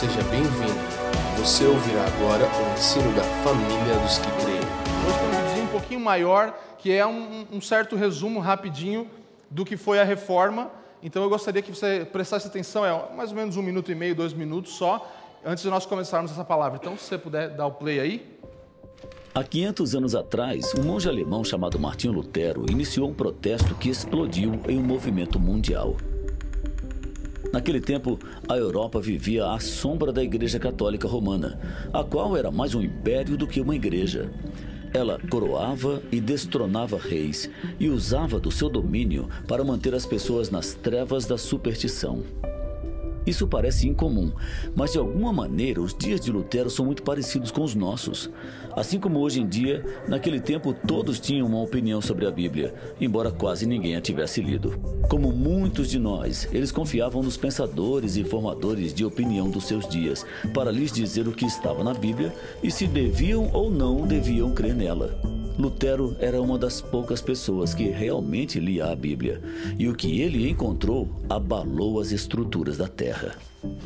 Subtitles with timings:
[0.00, 0.80] Seja bem-vindo.
[1.36, 4.58] Você ouvirá agora o ensino da família dos que creem.
[5.06, 9.10] Hoje temos um vídeo um pouquinho maior, que é um, um certo resumo rapidinho
[9.50, 10.70] do que foi a reforma.
[11.02, 14.14] Então eu gostaria que você prestasse atenção, é mais ou menos um minuto e meio,
[14.14, 15.06] dois minutos só,
[15.44, 16.78] antes de nós começarmos essa palavra.
[16.80, 18.38] Então, se você puder dar o play aí.
[19.34, 24.62] Há 500 anos atrás, um monge alemão chamado Martinho Lutero iniciou um protesto que explodiu
[24.66, 25.94] em um movimento mundial.
[27.52, 31.58] Naquele tempo, a Europa vivia à sombra da Igreja Católica Romana,
[31.92, 34.30] a qual era mais um império do que uma igreja.
[34.94, 40.74] Ela coroava e destronava reis e usava do seu domínio para manter as pessoas nas
[40.74, 42.22] trevas da superstição.
[43.26, 44.32] Isso parece incomum,
[44.74, 48.30] mas de alguma maneira os dias de Lutero são muito parecidos com os nossos.
[48.74, 53.30] Assim como hoje em dia, naquele tempo todos tinham uma opinião sobre a Bíblia, embora
[53.30, 54.78] quase ninguém a tivesse lido.
[55.08, 60.24] Como muitos de nós, eles confiavam nos pensadores e formadores de opinião dos seus dias
[60.54, 64.74] para lhes dizer o que estava na Bíblia e se deviam ou não deviam crer
[64.74, 65.18] nela.
[65.58, 69.42] Lutero era uma das poucas pessoas que realmente lia a Bíblia,
[69.78, 73.36] e o que ele encontrou abalou as estruturas da terra.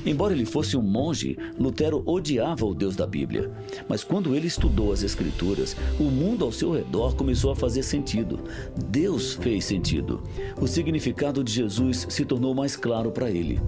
[0.07, 3.51] Embora ele fosse um monge, Lutero odiava o Deus da Bíblia.
[3.89, 8.41] Mas quando ele estudou as Escrituras, o mundo ao seu redor começou a fazer sentido.
[8.89, 10.23] Deus fez sentido.
[10.61, 13.61] O significado de Jesus se tornou mais claro para ele.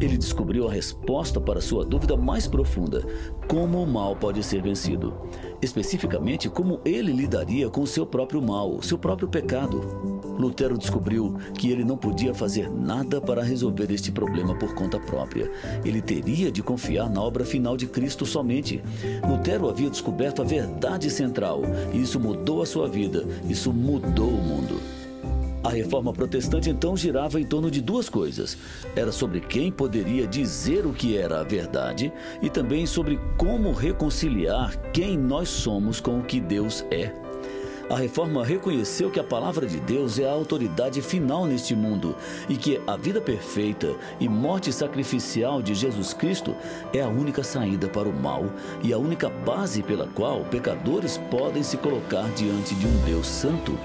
[0.00, 3.04] Ele descobriu a resposta para sua dúvida mais profunda:
[3.46, 5.12] como o mal pode ser vencido.
[5.60, 10.20] Especificamente, como ele lidaria com seu próprio mal, seu próprio pecado.
[10.38, 15.50] Lutero descobriu que ele não podia fazer nada para resolver este problema por conta própria.
[15.84, 18.82] Ele teria de confiar na obra final de Cristo somente.
[19.28, 21.60] Lutero havia descoberto a verdade central
[21.92, 24.99] e isso mudou a sua vida, isso mudou o mundo.
[25.62, 28.56] A reforma protestante então girava em torno de duas coisas.
[28.96, 34.74] Era sobre quem poderia dizer o que era a verdade e também sobre como reconciliar
[34.90, 37.12] quem nós somos com o que Deus é.
[37.90, 42.14] A reforma reconheceu que a palavra de Deus é a autoridade final neste mundo
[42.48, 46.54] e que a vida perfeita e morte sacrificial de Jesus Cristo
[46.92, 48.44] é a única saída para o mal
[48.80, 53.76] e a única base pela qual pecadores podem se colocar diante de um Deus santo.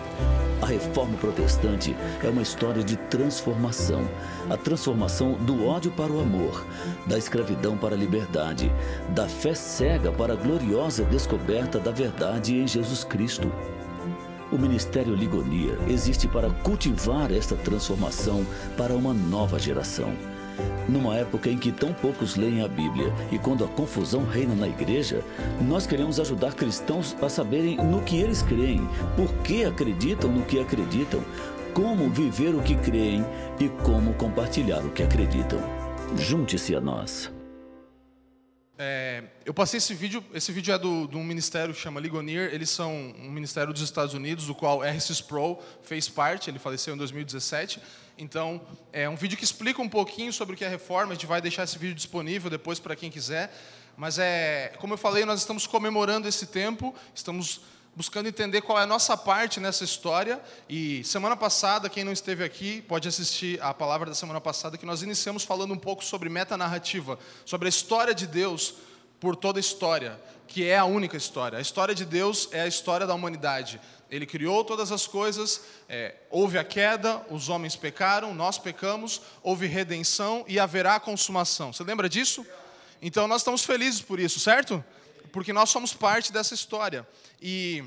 [0.62, 4.08] A reforma protestante é uma história de transformação
[4.50, 6.66] a transformação do ódio para o amor,
[7.08, 8.72] da escravidão para a liberdade,
[9.10, 13.52] da fé cega para a gloriosa descoberta da verdade em Jesus Cristo.
[14.52, 18.46] O Ministério Ligonia existe para cultivar esta transformação
[18.78, 20.14] para uma nova geração.
[20.88, 24.68] Numa época em que tão poucos leem a Bíblia e quando a confusão reina na
[24.68, 25.22] igreja,
[25.62, 30.60] nós queremos ajudar cristãos a saberem no que eles creem, por que acreditam no que
[30.60, 31.22] acreditam,
[31.74, 33.26] como viver o que creem
[33.60, 35.60] e como compartilhar o que acreditam.
[36.18, 37.35] Junte-se a nós.
[38.78, 42.54] É, eu passei esse vídeo, esse vídeo é do, de um ministério que chama Ligonier,
[42.54, 45.14] eles são um ministério dos Estados Unidos, do qual R.C.
[45.14, 47.82] Sproul fez parte, ele faleceu em 2017.
[48.18, 51.26] Então, é um vídeo que explica um pouquinho sobre o que é reforma, a gente
[51.26, 53.54] vai deixar esse vídeo disponível depois para quem quiser.
[53.96, 57.62] Mas, é, como eu falei, nós estamos comemorando esse tempo, estamos
[57.96, 60.42] buscando entender qual é a nossa parte nessa história.
[60.68, 64.86] E semana passada, quem não esteve aqui, pode assistir a palavra da semana passada, que
[64.86, 68.76] nós iniciamos falando um pouco sobre metanarrativa, sobre a história de Deus
[69.20, 71.58] por toda a história, que é a única história.
[71.58, 73.80] A história de Deus é a história da humanidade.
[74.12, 79.68] Ele criou todas as coisas, é, houve a queda, os homens pecaram, nós pecamos, houve
[79.68, 81.72] redenção e haverá consumação.
[81.72, 82.46] Você lembra disso?
[83.02, 84.84] Então nós estamos felizes por isso, certo?
[85.36, 87.06] Porque nós somos parte dessa história.
[87.42, 87.84] E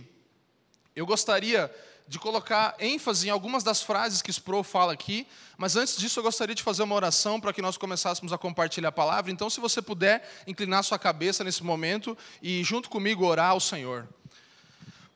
[0.95, 1.75] eu gostaria
[2.07, 5.27] de colocar ênfase em algumas das frases que Sproul fala aqui,
[5.57, 8.91] mas antes disso eu gostaria de fazer uma oração para que nós começássemos a compartilhar
[8.91, 9.33] a palavra.
[9.33, 14.07] Então, se você puder inclinar sua cabeça nesse momento e junto comigo orar ao Senhor.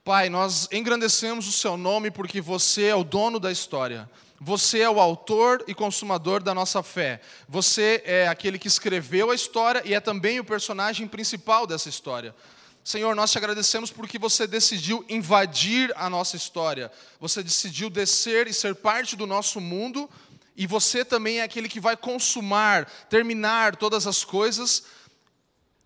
[0.03, 4.09] Pai, nós engrandecemos o seu nome porque você é o dono da história.
[4.45, 7.21] Você é o autor e consumador da nossa fé.
[7.49, 12.35] Você é aquele que escreveu a história e é também o personagem principal dessa história.
[12.83, 16.91] Senhor, nós te agradecemos porque você decidiu invadir a nossa história.
[17.21, 20.11] Você decidiu descer e ser parte do nosso mundo.
[20.57, 24.83] E você também é aquele que vai consumar, terminar todas as coisas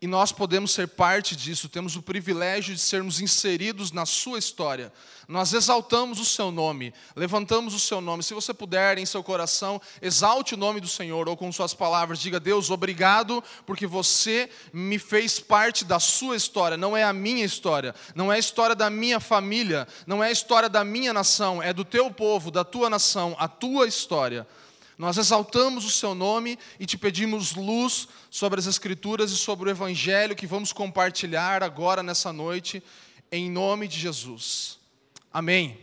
[0.01, 4.93] e nós podemos ser parte disso, temos o privilégio de sermos inseridos na sua história.
[5.27, 8.23] Nós exaltamos o seu nome, levantamos o seu nome.
[8.23, 12.19] Se você puder, em seu coração, exalte o nome do Senhor, ou com suas palavras,
[12.19, 16.77] diga: Deus, obrigado, porque você me fez parte da sua história.
[16.77, 20.33] Não é a minha história, não é a história da minha família, não é a
[20.33, 24.47] história da minha nação, é do teu povo, da tua nação, a tua história.
[24.99, 29.71] Nós exaltamos o seu nome e te pedimos luz sobre as Escrituras e sobre o
[29.71, 32.83] Evangelho que vamos compartilhar agora nessa noite,
[33.31, 34.79] em nome de Jesus.
[35.31, 35.79] Amém.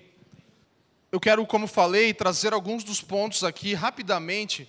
[1.12, 4.68] Eu quero, como falei, trazer alguns dos pontos aqui rapidamente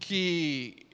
[0.00, 0.84] que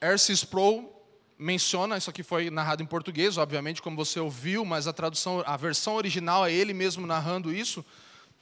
[0.00, 0.32] R.C.
[0.32, 0.90] Sproul
[1.38, 5.56] menciona, isso aqui foi narrado em português, obviamente, como você ouviu, mas a tradução, a
[5.58, 7.84] versão original é ele mesmo narrando isso.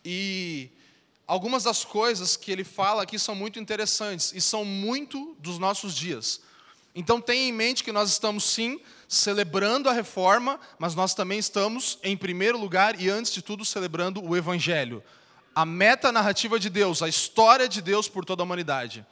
[0.05, 0.70] E
[1.26, 5.94] algumas das coisas que ele fala aqui são muito interessantes e são muito dos nossos
[5.94, 6.40] dias.
[6.94, 11.99] Então tenha em mente que nós estamos sim celebrando a reforma, mas nós também estamos
[12.02, 15.05] em primeiro lugar e antes de tudo celebrando o evangelho.
[15.55, 19.05] A meta narrativa de Deus, a história de Deus por toda a humanidade.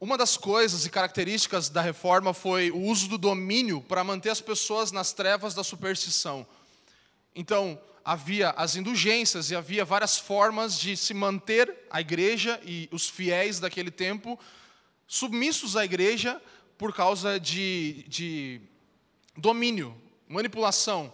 [0.00, 4.40] Uma das coisas e características da reforma foi o uso do domínio para manter as
[4.40, 6.46] pessoas nas trevas da superstição.
[7.34, 13.08] Então, havia as indulgências e havia várias formas de se manter a igreja e os
[13.08, 14.38] fiéis daquele tempo
[15.06, 16.40] submissos à igreja
[16.76, 18.60] por causa de, de
[19.36, 19.96] domínio,
[20.28, 21.12] manipulação.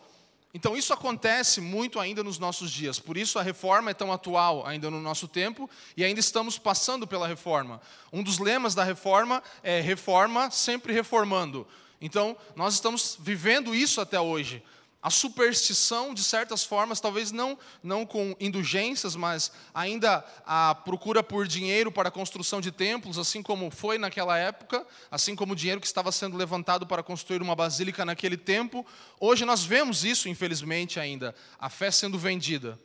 [0.53, 4.67] Então, isso acontece muito ainda nos nossos dias, por isso a reforma é tão atual
[4.67, 7.81] ainda no nosso tempo e ainda estamos passando pela reforma.
[8.13, 11.65] Um dos lemas da reforma é reforma sempre reformando.
[12.01, 14.61] Então, nós estamos vivendo isso até hoje
[15.03, 21.47] a superstição, de certas formas, talvez não, não com indulgências, mas ainda a procura por
[21.47, 25.81] dinheiro para a construção de templos, assim como foi naquela época, assim como o dinheiro
[25.81, 28.85] que estava sendo levantado para construir uma basílica naquele tempo.
[29.19, 32.79] Hoje nós vemos isso, infelizmente, ainda, a fé sendo vendida.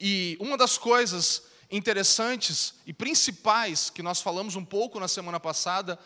[0.00, 5.98] E uma das coisas interessantes e principais que nós falamos um pouco na semana passada,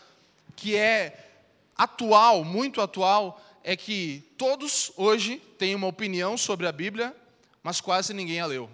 [0.56, 1.28] que é
[1.76, 7.14] atual, muito atual, é que todos hoje têm uma opinião sobre a Bíblia,
[7.62, 8.70] mas quase ninguém a leu.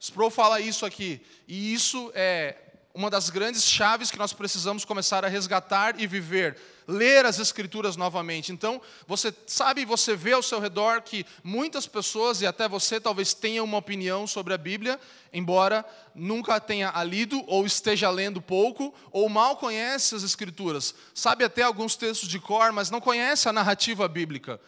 [0.00, 2.56] Sproul fala isso aqui, e isso é
[2.94, 6.56] uma das grandes chaves que nós precisamos começar a resgatar e viver,
[6.88, 8.50] ler as escrituras novamente.
[8.50, 13.34] Então, você sabe, você vê ao seu redor que muitas pessoas e até você talvez
[13.34, 14.98] tenham uma opinião sobre a Bíblia,
[15.30, 20.94] embora nunca tenha lido ou esteja lendo pouco ou mal conhece as escrituras.
[21.14, 24.58] Sabe até alguns textos de cor, mas não conhece a narrativa bíblica.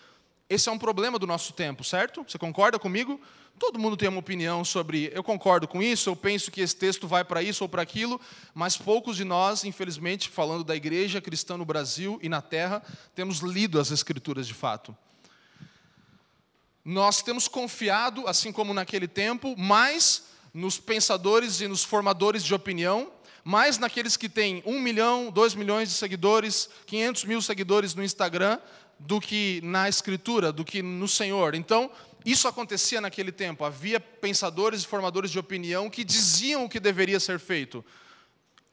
[0.49, 2.25] Esse é um problema do nosso tempo, certo?
[2.29, 3.19] Você concorda comigo?
[3.61, 7.07] Todo mundo tem uma opinião sobre, eu concordo com isso, eu penso que esse texto
[7.07, 8.19] vai para isso ou para aquilo,
[8.55, 12.83] mas poucos de nós, infelizmente, falando da igreja cristã no Brasil e na terra,
[13.15, 14.97] temos lido as escrituras de fato.
[16.83, 20.25] Nós temos confiado, assim como naquele tempo, mais
[20.55, 23.13] nos pensadores e nos formadores de opinião,
[23.45, 28.59] mais naqueles que têm um milhão, dois milhões de seguidores, 500 mil seguidores no Instagram,
[29.01, 31.55] do que na Escritura, do que no Senhor.
[31.55, 31.91] Então,
[32.25, 33.65] isso acontecia naquele tempo.
[33.65, 37.85] Havia pensadores e formadores de opinião que diziam o que deveria ser feito.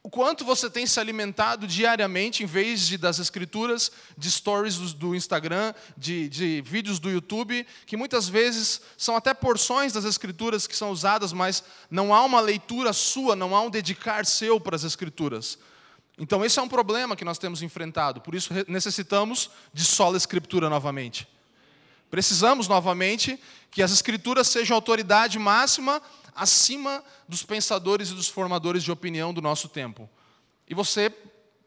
[0.02, 4.94] O quanto você tem se alimentado diariamente, em vez de das escrituras, de stories do,
[4.94, 10.66] do Instagram, de, de vídeos do YouTube, que muitas vezes são até porções das escrituras
[10.66, 14.76] que são usadas, mas não há uma leitura sua, não há um dedicar seu para
[14.76, 15.58] as escrituras.
[16.18, 20.68] Então, esse é um problema que nós temos enfrentado, por isso necessitamos de sola escritura
[20.68, 21.28] novamente.
[22.10, 23.38] Precisamos novamente
[23.70, 26.02] que as escrituras sejam autoridade máxima
[26.34, 30.08] acima dos pensadores e dos formadores de opinião do nosso tempo.
[30.66, 31.12] E você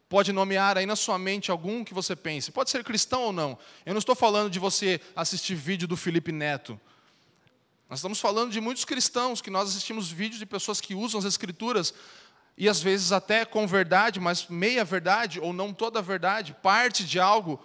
[0.10, 3.58] pode nomear aí na sua mente algum que você pense, pode ser cristão ou não.
[3.86, 6.80] Eu não estou falando de você assistir vídeo do Felipe Neto.
[7.90, 11.26] Nós estamos falando de muitos cristãos que nós assistimos vídeos de pessoas que usam as
[11.26, 11.94] escrituras
[12.62, 17.20] e às vezes até com verdade, mas meia verdade, ou não toda verdade, parte de
[17.20, 17.60] algo,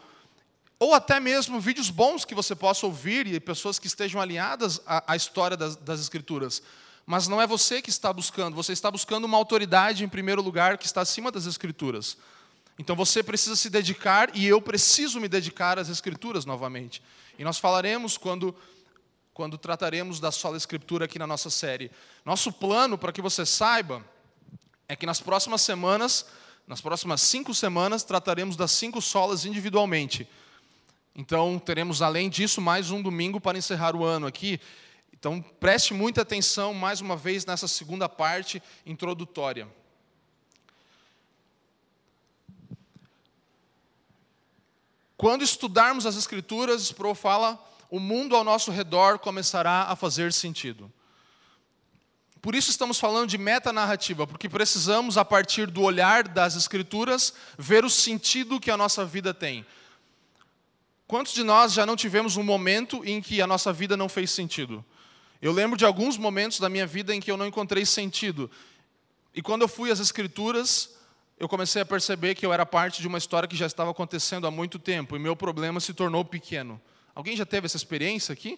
[0.78, 5.12] ou até mesmo vídeos bons que você possa ouvir e pessoas que estejam alinhadas à,
[5.12, 6.62] à história das, das Escrituras.
[7.04, 10.78] Mas não é você que está buscando, você está buscando uma autoridade em primeiro lugar
[10.78, 12.16] que está acima das Escrituras.
[12.78, 17.02] Então você precisa se dedicar e eu preciso me dedicar às Escrituras novamente.
[17.38, 18.56] E nós falaremos quando
[19.34, 21.90] quando trataremos da sola Escritura aqui na nossa série.
[22.24, 24.02] Nosso plano, para que você saiba,
[24.88, 26.26] é que nas próximas semanas,
[26.66, 30.28] nas próximas cinco semanas, trataremos das cinco solas individualmente.
[31.14, 34.60] Então, teremos, além disso, mais um domingo para encerrar o ano aqui.
[35.12, 39.66] Então, preste muita atenção, mais uma vez, nessa segunda parte introdutória.
[45.16, 47.58] Quando estudarmos as Escrituras, Pro fala,
[47.90, 50.92] o mundo ao nosso redor começará a fazer sentido.
[52.46, 57.84] Por isso estamos falando de metanarrativa, porque precisamos, a partir do olhar das Escrituras, ver
[57.84, 59.66] o sentido que a nossa vida tem.
[61.08, 64.30] Quantos de nós já não tivemos um momento em que a nossa vida não fez
[64.30, 64.84] sentido?
[65.42, 68.48] Eu lembro de alguns momentos da minha vida em que eu não encontrei sentido.
[69.34, 70.90] E quando eu fui às Escrituras,
[71.40, 74.46] eu comecei a perceber que eu era parte de uma história que já estava acontecendo
[74.46, 76.80] há muito tempo e meu problema se tornou pequeno.
[77.12, 78.56] Alguém já teve essa experiência aqui?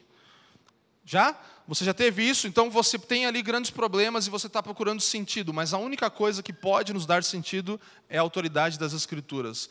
[1.08, 1.34] Já?
[1.66, 2.46] Você já teve isso?
[2.46, 6.42] Então você tem ali grandes problemas e você está procurando sentido, mas a única coisa
[6.42, 9.70] que pode nos dar sentido é a autoridade das Escrituras,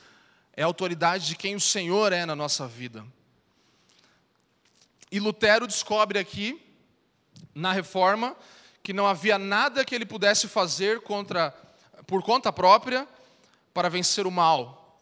[0.53, 3.05] é a autoridade de quem o Senhor é na nossa vida.
[5.11, 6.59] E Lutero descobre aqui,
[7.53, 8.35] na reforma,
[8.81, 11.51] que não havia nada que ele pudesse fazer contra,
[12.07, 13.07] por conta própria
[13.75, 14.99] para vencer o mal.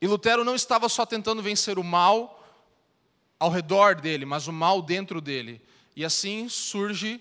[0.00, 2.37] E Lutero não estava só tentando vencer o mal
[3.38, 5.60] ao redor dele, mas o mal dentro dele.
[5.94, 7.20] E assim surge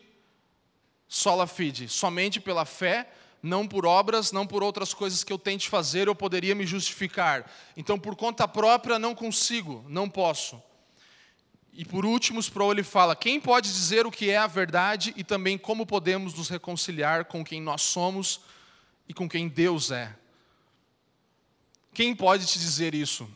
[1.08, 3.10] sola fide, somente pela fé,
[3.42, 7.50] não por obras, não por outras coisas que eu tente fazer, eu poderia me justificar.
[7.76, 10.62] Então, por conta própria, não consigo, não posso.
[11.72, 15.24] E por último, Sproul ele fala: quem pode dizer o que é a verdade e
[15.24, 18.42] também como podemos nos reconciliar com quem nós somos
[19.08, 20.14] e com quem Deus é?
[21.94, 23.30] Quem pode te dizer isso?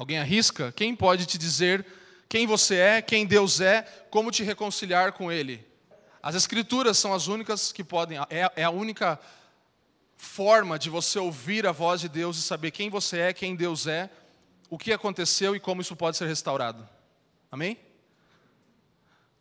[0.00, 0.72] Alguém arrisca?
[0.72, 1.84] Quem pode te dizer
[2.26, 5.62] quem você é, quem Deus é, como te reconciliar com Ele?
[6.22, 9.20] As Escrituras são as únicas que podem, é, é a única
[10.16, 13.86] forma de você ouvir a voz de Deus e saber quem você é, quem Deus
[13.86, 14.08] é,
[14.70, 16.88] o que aconteceu e como isso pode ser restaurado.
[17.52, 17.76] Amém?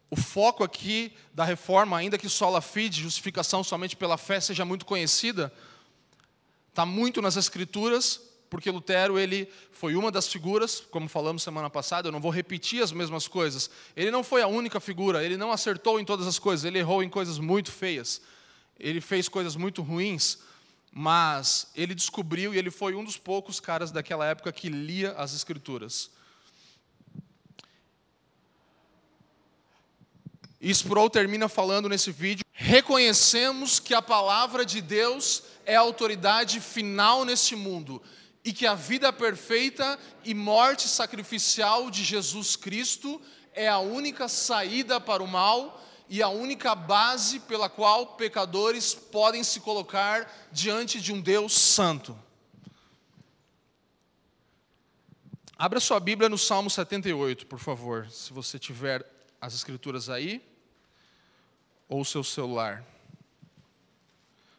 [0.09, 4.85] O foco aqui da reforma, ainda que sola fide, justificação somente pela fé, seja muito
[4.85, 5.53] conhecida,
[6.69, 12.07] está muito nas Escrituras, porque Lutero ele foi uma das figuras, como falamos semana passada,
[12.07, 13.69] eu não vou repetir as mesmas coisas.
[13.95, 17.03] Ele não foi a única figura, ele não acertou em todas as coisas, ele errou
[17.03, 18.21] em coisas muito feias.
[18.79, 20.39] Ele fez coisas muito ruins,
[20.91, 25.35] mas ele descobriu e ele foi um dos poucos caras daquela época que lia as
[25.35, 26.09] escrituras.
[30.59, 36.59] E Sproul termina falando nesse vídeo: reconhecemos que a palavra de Deus é a autoridade
[36.59, 38.01] final neste mundo
[38.49, 43.21] e que a vida perfeita e morte sacrificial de Jesus Cristo
[43.53, 45.79] é a única saída para o mal
[46.09, 52.17] e a única base pela qual pecadores podem se colocar diante de um Deus santo.
[55.55, 59.05] Abra sua Bíblia no Salmo 78, por favor, se você tiver
[59.39, 60.43] as escrituras aí,
[61.87, 62.83] ou o seu celular.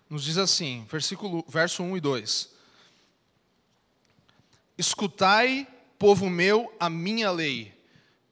[0.08, 2.59] Nos diz assim, versículo, verso 1 e 2.
[4.80, 5.68] Escutai,
[5.98, 7.70] povo meu, a minha lei,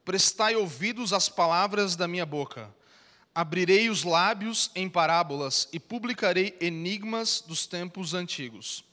[0.03, 2.73] prestai ouvidos às palavras da minha boca.
[3.35, 8.83] Abrirei os lábios em parábolas e publicarei enigmas dos tempos antigos.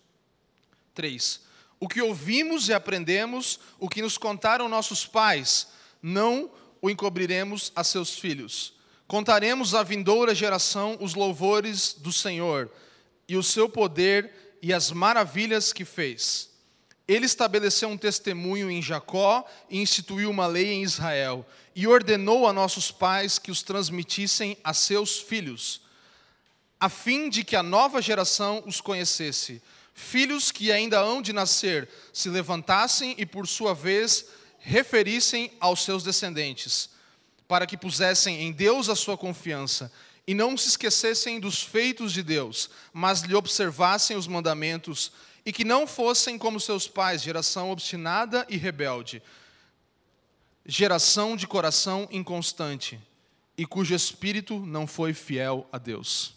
[0.93, 1.41] 3.
[1.81, 5.69] O que ouvimos e aprendemos, o que nos contaram nossos pais,
[6.03, 6.51] não
[6.83, 8.75] o encobriremos a seus filhos.
[9.07, 12.71] Contaremos à vindoura geração os louvores do Senhor
[13.27, 16.55] e o seu poder e as maravilhas que fez.
[17.09, 22.53] Ele estabeleceu um testemunho em Jacó e instituiu uma lei em Israel, e ordenou a
[22.53, 25.83] nossos pais que os transmitissem a seus filhos,
[26.81, 29.63] a fim de que a nova geração os conhecesse.
[29.95, 34.27] Filhos que ainda hão de nascer se levantassem e, por sua vez,
[34.59, 36.91] referissem aos seus descendentes,
[37.47, 39.91] para que pusessem em Deus a sua confiança
[40.27, 45.13] e não se esquecessem dos feitos de Deus, mas lhe observassem os mandamentos
[45.47, 49.23] e que não fossem como seus pais, geração obstinada e rebelde,
[50.67, 53.00] geração de coração inconstante
[53.57, 56.35] e cujo espírito não foi fiel a Deus.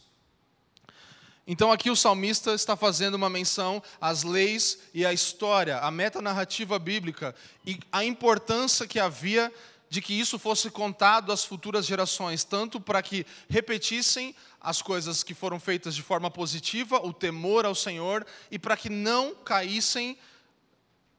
[1.48, 6.78] Então aqui o salmista está fazendo uma menção às leis e à história, à metanarrativa
[6.78, 7.34] bíblica
[7.66, 9.52] e a importância que havia
[9.90, 15.34] de que isso fosse contado às futuras gerações, tanto para que repetissem as coisas que
[15.34, 20.18] foram feitas de forma positiva, o temor ao Senhor, e para que não caíssem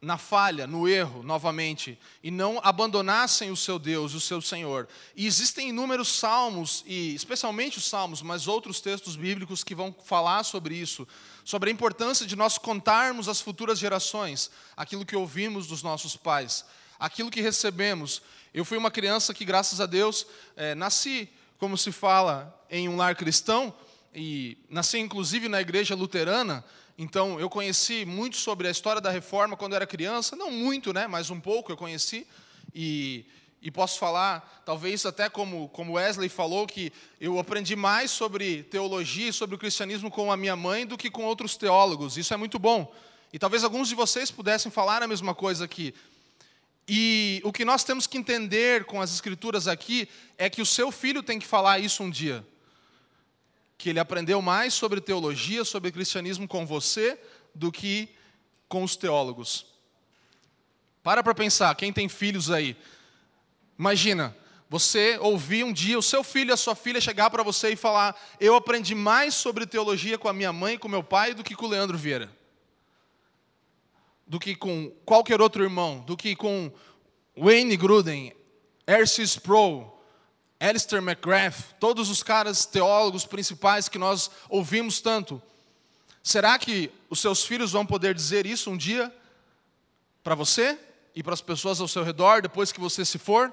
[0.02, 4.88] na falha, no erro, novamente, e não abandonassem o seu Deus, o seu Senhor.
[5.14, 10.42] E existem inúmeros salmos, e especialmente os salmos, mas outros textos bíblicos que vão falar
[10.42, 11.06] sobre isso,
[11.44, 16.64] sobre a importância de nós contarmos às futuras gerações aquilo que ouvimos dos nossos pais,
[16.98, 18.22] aquilo que recebemos.
[18.52, 20.26] Eu fui uma criança que, graças a Deus,
[20.57, 23.73] é, nasci como se fala em um lar cristão,
[24.14, 26.64] e nasci inclusive na igreja luterana,
[26.99, 31.07] então eu conheci muito sobre a história da reforma quando era criança, não muito, né,
[31.07, 32.26] mas um pouco eu conheci,
[32.75, 33.25] e,
[33.62, 39.28] e posso falar, talvez até como, como Wesley falou, que eu aprendi mais sobre teologia
[39.28, 42.37] e sobre o cristianismo com a minha mãe do que com outros teólogos, isso é
[42.37, 42.92] muito bom.
[43.33, 45.95] E talvez alguns de vocês pudessem falar a mesma coisa aqui.
[46.92, 50.90] E o que nós temos que entender com as escrituras aqui é que o seu
[50.90, 52.44] filho tem que falar isso um dia.
[53.78, 57.16] Que ele aprendeu mais sobre teologia, sobre cristianismo com você
[57.54, 58.09] do que
[58.68, 59.66] com os teólogos.
[61.00, 62.76] Para para pensar, quem tem filhos aí?
[63.78, 64.37] Imagina,
[64.68, 68.20] você ouvir um dia o seu filho a sua filha chegar para você e falar:
[68.40, 71.54] Eu aprendi mais sobre teologia com a minha mãe e com meu pai do que
[71.54, 72.39] com o Leandro Vieira
[74.30, 76.70] do que com qualquer outro irmão, do que com
[77.37, 78.32] Wayne Gruden,
[78.87, 79.25] R.C.
[79.25, 79.92] Sproul,
[80.60, 85.42] Alistair McGrath, todos os caras teólogos principais que nós ouvimos tanto.
[86.22, 89.12] Será que os seus filhos vão poder dizer isso um dia
[90.22, 90.78] para você
[91.12, 93.52] e para as pessoas ao seu redor depois que você se for?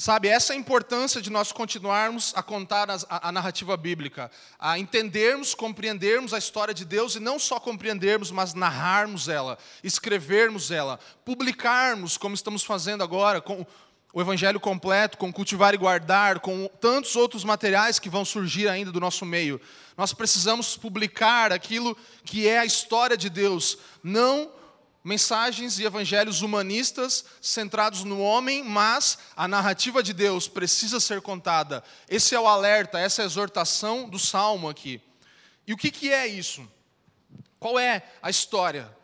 [0.00, 4.78] Sabe, essa é a importância de nós continuarmos a contar a, a, narrativa bíblica, a
[4.78, 11.00] entendermos, compreendermos a história de Deus e não só compreendermos, mas narrarmos ela, escrevermos ela,
[11.24, 13.66] publicarmos, como estamos fazendo agora, com
[14.14, 18.92] o Evangelho completo, com cultivar e guardar, com tantos outros materiais que vão surgir ainda
[18.92, 19.60] do nosso meio.
[19.96, 24.48] Nós precisamos publicar aquilo que é a história de Deus, não
[25.02, 31.82] mensagens e evangelhos humanistas centrados no homem, mas a narrativa de Deus precisa ser contada.
[32.08, 35.00] Esse é o alerta, essa é a exortação do salmo aqui.
[35.66, 36.68] E o que, que é isso?
[37.58, 38.94] Qual é a história?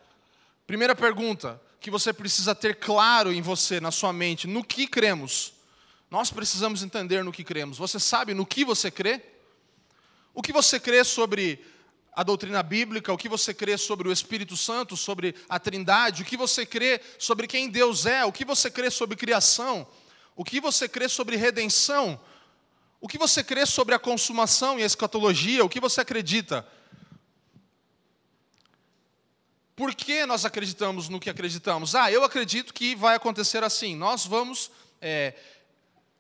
[0.67, 5.53] Primeira pergunta que você precisa ter claro em você, na sua mente: no que cremos?
[6.11, 7.77] Nós precisamos entender no que cremos.
[7.77, 9.21] Você sabe no que você crê?
[10.33, 11.65] O que você crê sobre
[12.15, 16.25] a doutrina bíblica, o que você crê sobre o Espírito Santo, sobre a Trindade, o
[16.25, 19.87] que você crê sobre quem Deus é, o que você crê sobre criação,
[20.37, 22.21] o que você crê sobre redenção,
[23.01, 26.67] o que você crê sobre a consumação e a escatologia, o que você acredita.
[29.77, 31.97] Por que nós acreditamos no que acreditamos?
[31.97, 33.97] Ah, eu acredito que vai acontecer assim.
[33.97, 35.35] Nós vamos é,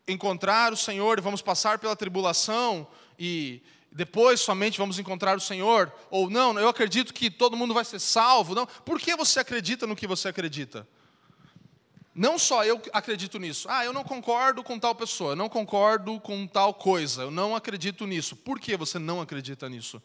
[0.09, 2.87] encontrar o Senhor, vamos passar pela tribulação
[3.17, 3.63] e
[3.95, 8.01] depois somente vamos encontrar o Senhor, ou não, eu acredito que todo mundo vai ser
[8.01, 8.67] salvo, não.
[8.67, 10.87] Por que você acredita no que você acredita?
[12.13, 13.69] Não só eu acredito nisso.
[13.71, 17.55] Ah, eu não concordo com tal pessoa, eu não concordo com tal coisa, eu não
[17.55, 18.35] acredito nisso.
[18.35, 20.03] Por que você não acredita nisso?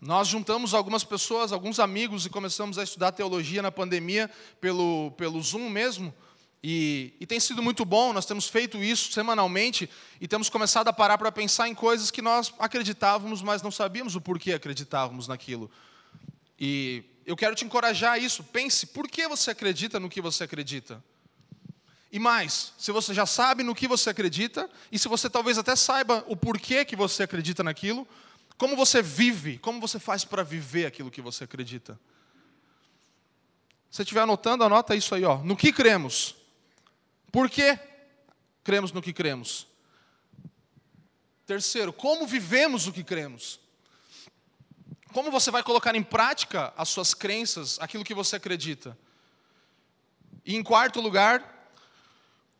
[0.00, 5.42] Nós juntamos algumas pessoas, alguns amigos, e começamos a estudar teologia na pandemia pelo, pelo
[5.42, 6.14] Zoom mesmo.
[6.62, 9.88] E, e, tem sido muito bom, nós temos feito isso semanalmente
[10.20, 14.14] e temos começado a parar para pensar em coisas que nós acreditávamos, mas não sabíamos
[14.14, 15.70] o porquê acreditávamos naquilo.
[16.58, 18.44] E eu quero te encorajar a isso.
[18.44, 21.02] Pense, por que você acredita no que você acredita?
[22.12, 25.74] E mais, se você já sabe no que você acredita, e se você talvez até
[25.74, 28.06] saiba o porquê que você acredita naquilo,
[28.58, 31.98] como você vive, como você faz para viver aquilo que você acredita?
[33.90, 35.38] Se estiver anotando, anota isso aí, ó.
[35.38, 36.39] No que cremos?
[37.30, 37.78] Por que
[38.62, 39.66] cremos no que cremos?
[41.46, 43.60] Terceiro, como vivemos o que cremos?
[45.12, 48.96] Como você vai colocar em prática as suas crenças, aquilo que você acredita?
[50.44, 51.59] E em quarto lugar,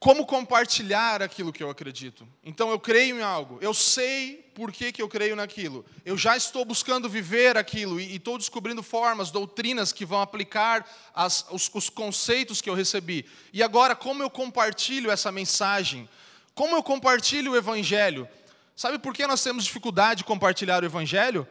[0.00, 2.26] como compartilhar aquilo que eu acredito.
[2.42, 6.34] Então eu creio em algo, eu sei por que, que eu creio naquilo, eu já
[6.34, 11.90] estou buscando viver aquilo e, estou descobrindo formas, doutrinas que vão aplicar as, os, os
[11.90, 13.26] conceitos que eu recebi.
[13.52, 16.08] E agora, como eu compartilho essa mensagem?
[16.54, 18.26] Como eu compartilho o Evangelho?
[18.74, 21.46] Sabe por que nós temos dificuldade de compartilhar o Evangelho?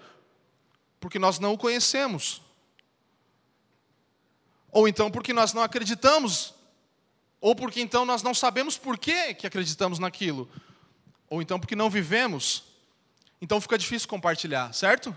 [0.99, 2.41] Porque nós não o conhecemos.
[4.71, 6.55] Ou então porque nós não acreditamos
[7.41, 10.49] ou porque então nós não sabemos por que, que acreditamos naquilo.
[11.29, 12.63] Ou então porque não vivemos.
[13.41, 15.15] Então fica difícil compartilhar, certo?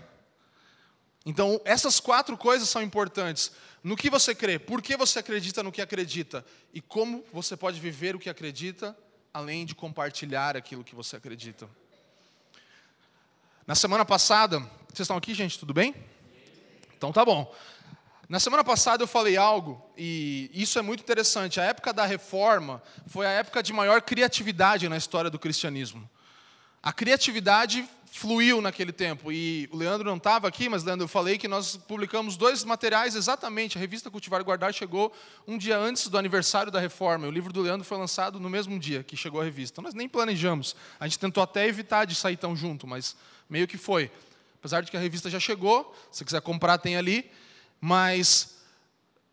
[1.25, 3.51] Então, essas quatro coisas são importantes.
[3.83, 7.79] No que você crê, por que você acredita no que acredita e como você pode
[7.79, 8.97] viver o que acredita,
[9.33, 11.67] além de compartilhar aquilo que você acredita.
[13.65, 15.57] Na semana passada, vocês estão aqui, gente?
[15.57, 15.95] Tudo bem?
[16.95, 17.53] Então tá bom.
[18.29, 21.59] Na semana passada eu falei algo, e isso é muito interessante.
[21.59, 26.09] A época da reforma foi a época de maior criatividade na história do cristianismo.
[26.81, 29.31] A criatividade fluiu naquele tempo.
[29.31, 33.15] E o Leandro não estava aqui, mas Leandro, eu falei que nós publicamos dois materiais
[33.15, 33.75] exatamente.
[33.77, 35.11] A revista Cultivar e Guardar chegou
[35.47, 37.27] um dia antes do aniversário da reforma.
[37.27, 39.81] O livro do Leandro foi lançado no mesmo dia que chegou a revista.
[39.81, 40.75] Nós nem planejamos.
[40.99, 43.15] A gente tentou até evitar de sair tão junto, mas
[43.49, 44.11] meio que foi.
[44.59, 47.29] Apesar de que a revista já chegou, se quiser comprar, tem ali.
[47.85, 48.55] Mas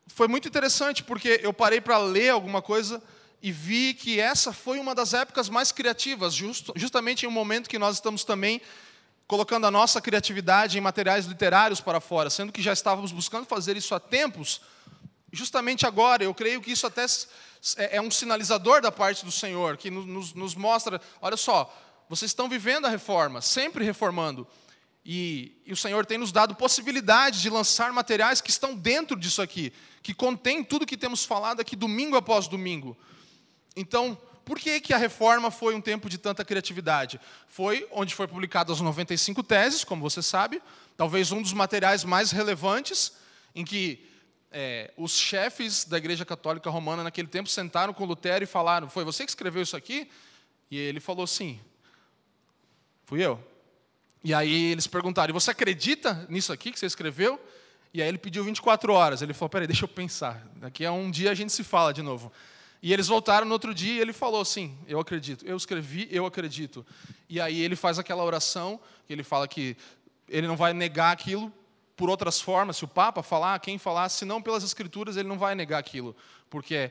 [0.09, 3.01] foi muito interessante porque eu parei para ler alguma coisa
[3.41, 7.71] e vi que essa foi uma das épocas mais criativas, just, justamente em um momento
[7.71, 8.61] que nós estamos também
[9.29, 13.77] colocando a nossa criatividade em materiais literários para fora, sendo que já estávamos buscando fazer
[13.77, 14.61] isso há tempos.
[15.31, 17.07] justamente agora, eu creio que isso até
[17.77, 21.73] é, é um sinalizador da parte do Senhor, que nos, nos mostra: olha só,
[22.09, 24.45] vocês estão vivendo a reforma, sempre reformando.
[25.05, 29.41] E, e, o Senhor tem nos dado possibilidade de lançar materiais que estão dentro disso
[29.41, 32.97] aqui, que contém tudo que temos falado aqui domingo após domingo.
[33.75, 37.21] Então, por que, que a reforma foi um tempo de tanta criatividade?
[37.49, 40.61] Foi onde foi publicado as 95 teses, como você sabe,
[40.97, 43.13] talvez um dos materiais mais relevantes,
[43.55, 44.07] em que
[44.53, 49.05] é, os chefes da Igreja Católica Romana naquele tempo sentaram com Lutero e falaram: Foi
[49.05, 50.11] você que escreveu isso aqui?
[50.71, 51.61] E ele falou: Sim,
[53.07, 53.43] fui eu.
[54.23, 57.41] E aí eles perguntaram: e Você acredita nisso aqui que você escreveu?
[57.93, 59.23] E aí ele pediu 24 horas.
[59.23, 60.47] Ele falou: Peraí, deixa eu pensar.
[60.57, 62.33] Daqui a um dia a gente se fala de novo.
[62.83, 65.45] E eles voltaram no outro dia e ele falou: Sim, eu acredito.
[65.47, 66.87] Eu escrevi, eu acredito.
[67.29, 69.77] E aí ele faz aquela oração, ele fala que
[70.29, 71.53] ele não vai negar aquilo
[71.97, 72.77] por outras formas.
[72.79, 76.17] Se o Papa falar, quem falar, se não pelas Escrituras, ele não vai negar aquilo.
[76.49, 76.91] Porque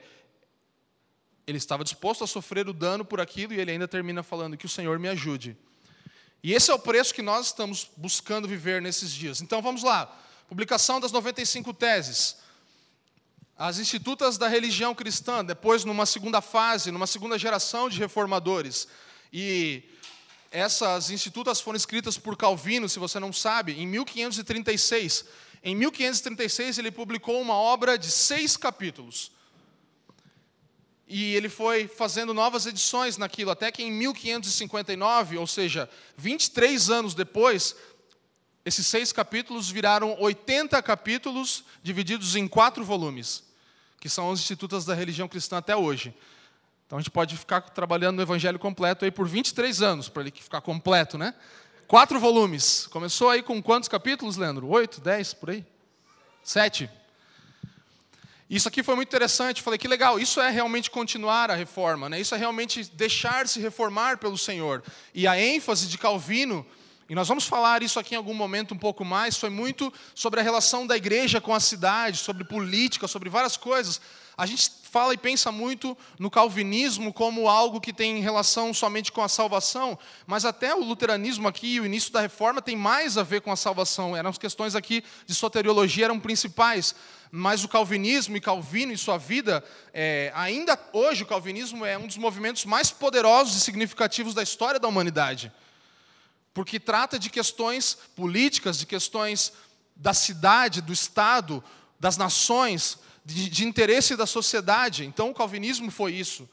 [1.48, 4.66] ele estava disposto a sofrer o dano por aquilo e ele ainda termina falando: Que
[4.66, 5.58] o Senhor me ajude.
[6.42, 9.42] E esse é o preço que nós estamos buscando viver nesses dias.
[9.42, 10.06] Então vamos lá.
[10.48, 12.38] Publicação das 95 teses.
[13.58, 18.88] As institutas da religião cristã, depois numa segunda fase, numa segunda geração de reformadores.
[19.34, 19.84] E
[20.50, 25.26] essas institutas foram escritas por Calvino, se você não sabe, em 1536.
[25.62, 29.32] Em 1536 ele publicou uma obra de seis capítulos.
[31.12, 37.16] E ele foi fazendo novas edições naquilo, até que em 1559, ou seja, 23 anos
[37.16, 37.76] depois,
[38.64, 43.44] esses seis capítulos viraram 80 capítulos divididos em quatro volumes,
[44.00, 46.14] que são os institutos da religião cristã até hoje.
[46.86, 50.32] Então a gente pode ficar trabalhando no evangelho completo aí por 23 anos, para ele
[50.32, 51.34] ficar completo, né?
[51.88, 52.86] Quatro volumes.
[52.86, 54.68] Começou aí com quantos capítulos, Leandro?
[54.68, 55.66] Oito, dez, por aí?
[56.44, 56.88] Sete.
[58.50, 59.62] Isso aqui foi muito interessante.
[59.62, 62.20] Falei que legal, isso é realmente continuar a reforma, né?
[62.20, 64.84] isso é realmente deixar-se reformar pelo Senhor.
[65.14, 66.66] E a ênfase de Calvino,
[67.08, 70.40] e nós vamos falar isso aqui em algum momento um pouco mais, foi muito sobre
[70.40, 74.02] a relação da igreja com a cidade, sobre política, sobre várias coisas.
[74.40, 79.22] A gente fala e pensa muito no calvinismo como algo que tem relação somente com
[79.22, 83.42] a salvação, mas até o luteranismo aqui, o início da reforma, tem mais a ver
[83.42, 84.16] com a salvação.
[84.16, 86.96] Eram as questões aqui de soteriologia eram principais,
[87.30, 89.62] mas o calvinismo e Calvino e sua vida,
[89.94, 94.80] é, ainda hoje o calvinismo é um dos movimentos mais poderosos e significativos da história
[94.80, 95.52] da humanidade,
[96.54, 99.52] porque trata de questões políticas, de questões
[99.98, 101.62] da cidade, do Estado,
[102.00, 105.06] das nações, de, de interesse da sociedade.
[105.06, 106.50] Então, o calvinismo foi isso.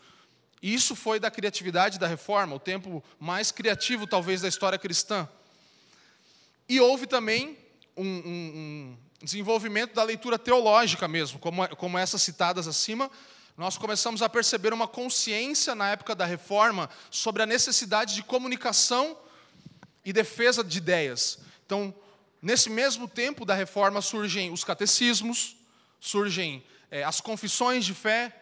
[0.63, 5.29] E isso foi da criatividade da reforma, o tempo mais criativo, talvez, da história cristã.
[6.69, 7.57] E houve também
[7.97, 13.11] um, um, um desenvolvimento da leitura teológica mesmo, como, como essas citadas acima.
[13.57, 19.17] Nós começamos a perceber uma consciência na época da reforma sobre a necessidade de comunicação
[20.05, 21.39] e defesa de ideias.
[21.65, 21.95] Então,
[22.43, 25.57] nesse mesmo tempo da reforma surgem os catecismos,
[26.07, 28.33] surgem é, as confissões de fé,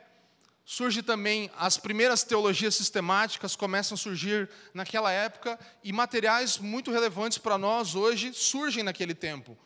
[0.66, 7.38] surge também as primeiras teologias sistemáticas começam a surgir naquela época e materiais muito relevantes
[7.38, 9.56] para nós hoje surgem naquele tempo.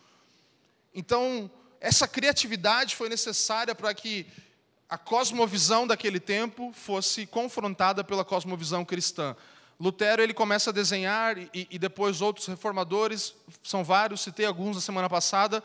[0.94, 4.26] Então, essa criatividade foi necessária para que
[4.88, 9.36] a cosmovisão daquele tempo fosse confrontada pela cosmovisão cristã.
[9.78, 14.82] Lutero ele começa a desenhar e, e depois outros reformadores, são vários, citei alguns na
[14.82, 15.62] semana passada,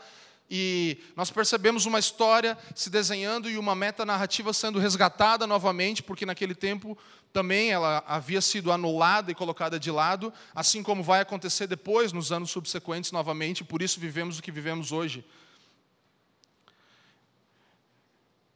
[0.50, 6.26] e nós percebemos uma história se desenhando e uma meta narrativa sendo resgatada novamente, porque
[6.26, 6.96] naquele tempo
[7.32, 12.30] também ela havia sido anulada e colocada de lado, assim como vai acontecer depois, nos
[12.30, 15.24] anos subsequentes, novamente, por isso vivemos o que vivemos hoje.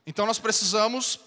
[0.07, 1.21] Então nós precisamos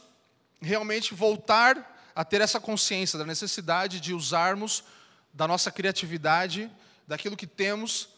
[0.61, 4.83] realmente voltar a ter essa consciência da necessidade de usarmos
[5.33, 6.69] da nossa criatividade,
[7.07, 8.09] daquilo que temos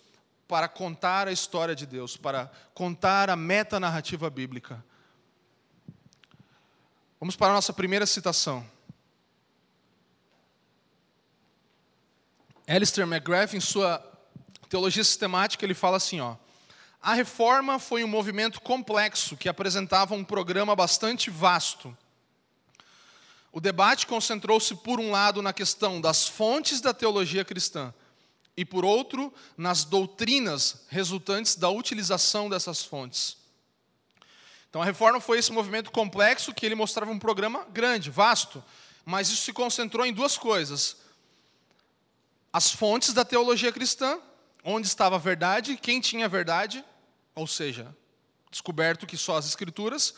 [0.47, 4.83] para contar a história de Deus, para contar a metanarrativa bíblica.
[7.19, 8.65] Vamos para a nossa primeira citação.
[12.67, 13.99] Alistair McGrath, em sua
[14.69, 16.35] teologia sistemática, ele fala assim: ó,
[17.01, 21.95] a reforma foi um movimento complexo que apresentava um programa bastante vasto.
[23.51, 27.93] O debate concentrou-se, por um lado, na questão das fontes da teologia cristã,
[28.55, 33.37] e, por outro, nas doutrinas resultantes da utilização dessas fontes.
[34.69, 38.63] Então, a reforma foi esse movimento complexo que ele mostrava um programa grande, vasto,
[39.05, 40.97] mas isso se concentrou em duas coisas:
[42.51, 44.19] as fontes da teologia cristã,
[44.63, 46.83] onde estava a verdade, quem tinha a verdade,
[47.35, 47.95] ou seja,
[48.49, 50.13] descoberto que só as Escrituras,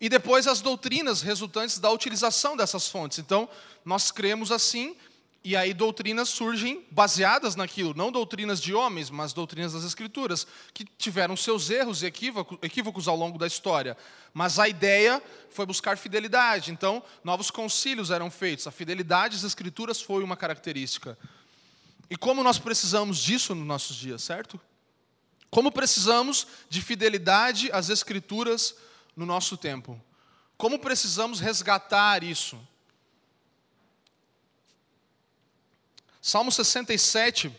[0.00, 3.18] e depois as doutrinas resultantes da utilização dessas fontes.
[3.18, 3.48] Então,
[3.84, 4.96] nós cremos assim,
[5.44, 10.84] e aí doutrinas surgem baseadas naquilo, não doutrinas de homens, mas doutrinas das Escrituras, que
[10.84, 13.96] tiveram seus erros e equívocos ao longo da história.
[14.32, 16.70] Mas a ideia foi buscar fidelidade.
[16.70, 18.68] Então, novos concílios eram feitos.
[18.68, 21.18] A fidelidade às Escrituras foi uma característica.
[22.08, 24.60] E como nós precisamos disso nos nossos dias, certo?
[25.50, 28.76] Como precisamos de fidelidade às Escrituras
[29.16, 30.00] no nosso tempo.
[30.56, 32.56] Como precisamos resgatar isso?
[36.22, 37.52] Salmo 67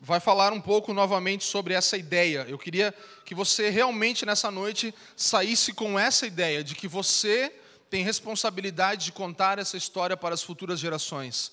[0.00, 2.46] vai falar um pouco novamente sobre essa ideia.
[2.48, 7.52] Eu queria que você realmente nessa noite saísse com essa ideia de que você
[7.90, 11.52] tem responsabilidade de contar essa história para as futuras gerações.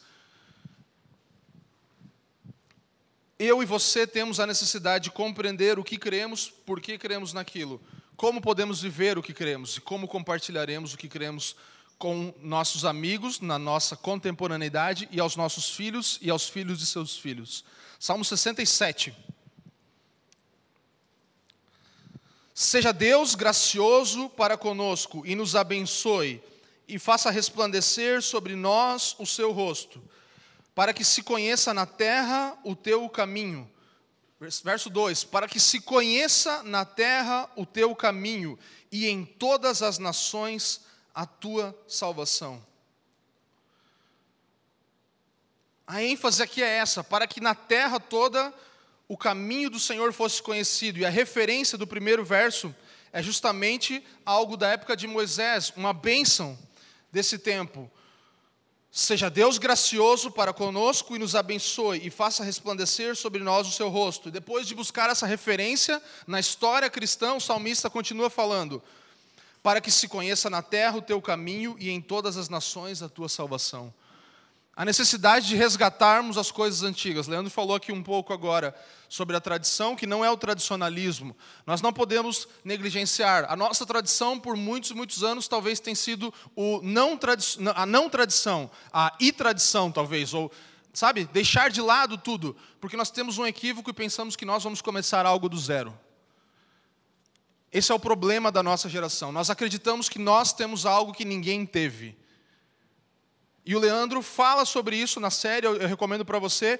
[3.44, 7.82] eu e você temos a necessidade de compreender o que cremos, por que cremos naquilo,
[8.16, 11.56] como podemos viver o que cremos e como compartilharemos o que cremos
[12.02, 17.16] com nossos amigos, na nossa contemporaneidade e aos nossos filhos e aos filhos de seus
[17.16, 17.64] filhos.
[18.00, 19.16] Salmo 67.
[22.56, 26.42] Seja Deus gracioso para conosco e nos abençoe,
[26.88, 30.02] e faça resplandecer sobre nós o seu rosto
[30.74, 33.70] para que se conheça na terra o teu caminho.
[34.40, 38.58] Verso 2: Para que se conheça na terra o teu caminho,
[38.92, 40.82] e em todas as nações
[41.14, 42.66] a tua salvação.
[45.86, 48.54] A ênfase aqui é essa, para que na terra toda
[49.08, 51.00] o caminho do Senhor fosse conhecido.
[51.00, 52.74] E a referência do primeiro verso
[53.12, 56.58] é justamente algo da época de Moisés, uma bênção
[57.12, 57.92] desse tempo.
[58.90, 63.90] Seja Deus gracioso para conosco e nos abençoe e faça resplandecer sobre nós o seu
[63.90, 64.30] rosto.
[64.30, 68.82] E depois de buscar essa referência na história cristã, o salmista continua falando:
[69.62, 73.10] para que se conheça na terra o teu caminho e em todas as nações a
[73.10, 73.94] tua salvação
[74.76, 77.28] a necessidade de resgatarmos as coisas antigas.
[77.28, 78.74] Leandro falou aqui um pouco agora
[79.10, 81.36] sobre a tradição, que não é o tradicionalismo.
[81.66, 83.46] Nós não podemos negligenciar.
[83.50, 87.20] A nossa tradição, por muitos, muitos anos, talvez tenha sido o não
[87.76, 90.50] a não tradição, a itradição, talvez, ou,
[90.94, 94.82] sabe, deixar de lado tudo, porque nós temos um equívoco e pensamos que nós vamos
[94.82, 95.94] começar algo do zero.
[97.72, 99.32] Esse é o problema da nossa geração.
[99.32, 102.18] Nós acreditamos que nós temos algo que ninguém teve.
[103.66, 106.80] E o Leandro fala sobre isso na série, eu, recomendo para você.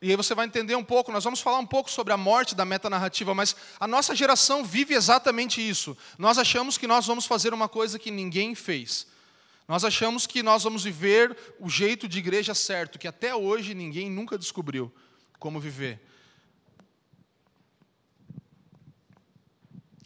[0.00, 2.54] E aí você vai entender um pouco, nós vamos falar um pouco sobre a morte
[2.54, 5.96] da metanarrativa, mas a nossa geração vive exatamente isso.
[6.16, 9.08] Nós achamos que nós vamos fazer uma coisa que ninguém fez.
[9.66, 14.08] Nós achamos que nós vamos viver o jeito de igreja certo, que até hoje ninguém
[14.08, 14.92] nunca descobriu
[15.38, 16.00] como viver.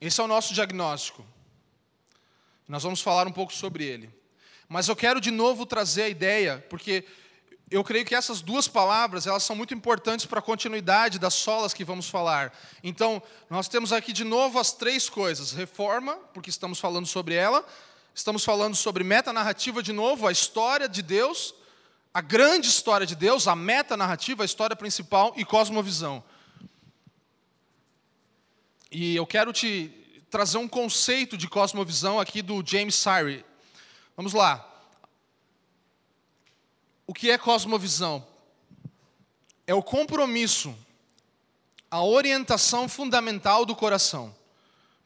[0.02, 1.24] Esse é o nosso diagnóstico.
[2.66, 4.10] Nós vamos falar um pouco sobre ele.
[4.68, 7.04] Mas eu quero de novo trazer a ideia, porque
[7.70, 11.72] eu creio que essas duas palavras, elas são muito importantes para a continuidade das solas
[11.72, 12.52] que vamos falar.
[12.82, 17.64] Então, nós temos aqui de novo as três coisas: reforma, porque estamos falando sobre ela,
[18.12, 21.54] estamos falando sobre metanarrativa de novo, a história de Deus,
[22.12, 26.24] a grande história de Deus, a metanarrativa, a história principal e cosmovisão.
[28.94, 29.90] E eu quero te
[30.30, 33.42] trazer um conceito de cosmovisão aqui do James Sire.
[34.14, 34.68] Vamos lá.
[37.06, 38.26] O que é cosmovisão?
[39.66, 40.76] É o compromisso,
[41.90, 44.34] a orientação fundamental do coração.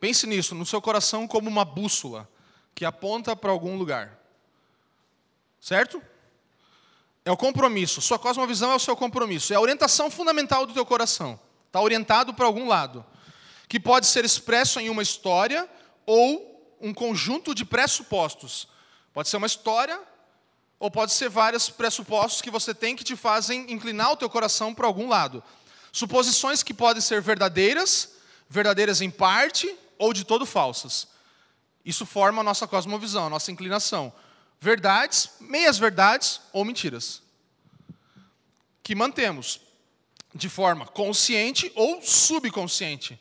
[0.00, 2.28] Pense nisso, no seu coração como uma bússola
[2.74, 4.18] que aponta para algum lugar.
[5.60, 6.02] Certo?
[7.24, 8.02] É o compromisso.
[8.02, 9.52] Sua cosmovisão é o seu compromisso.
[9.52, 11.38] É a orientação fundamental do teu coração.
[11.68, 13.06] Está orientado para algum lado.
[13.68, 15.68] Que pode ser expresso em uma história
[16.04, 18.68] ou um conjunto de pressupostos
[19.16, 19.98] Pode ser uma história,
[20.78, 24.74] ou pode ser vários pressupostos que você tem que te fazem inclinar o teu coração
[24.74, 25.42] para algum lado.
[25.90, 28.10] Suposições que podem ser verdadeiras,
[28.46, 31.08] verdadeiras em parte, ou de todo falsas.
[31.82, 34.12] Isso forma a nossa cosmovisão, a nossa inclinação.
[34.60, 37.22] Verdades, meias verdades ou mentiras.
[38.82, 39.62] Que mantemos
[40.34, 43.18] de forma consciente ou subconsciente,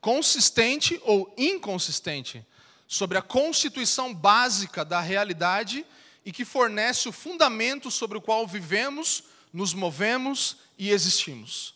[0.00, 2.44] consistente ou inconsistente
[2.86, 5.84] sobre a constituição básica da realidade
[6.24, 11.74] e que fornece o fundamento sobre o qual vivemos, nos movemos e existimos.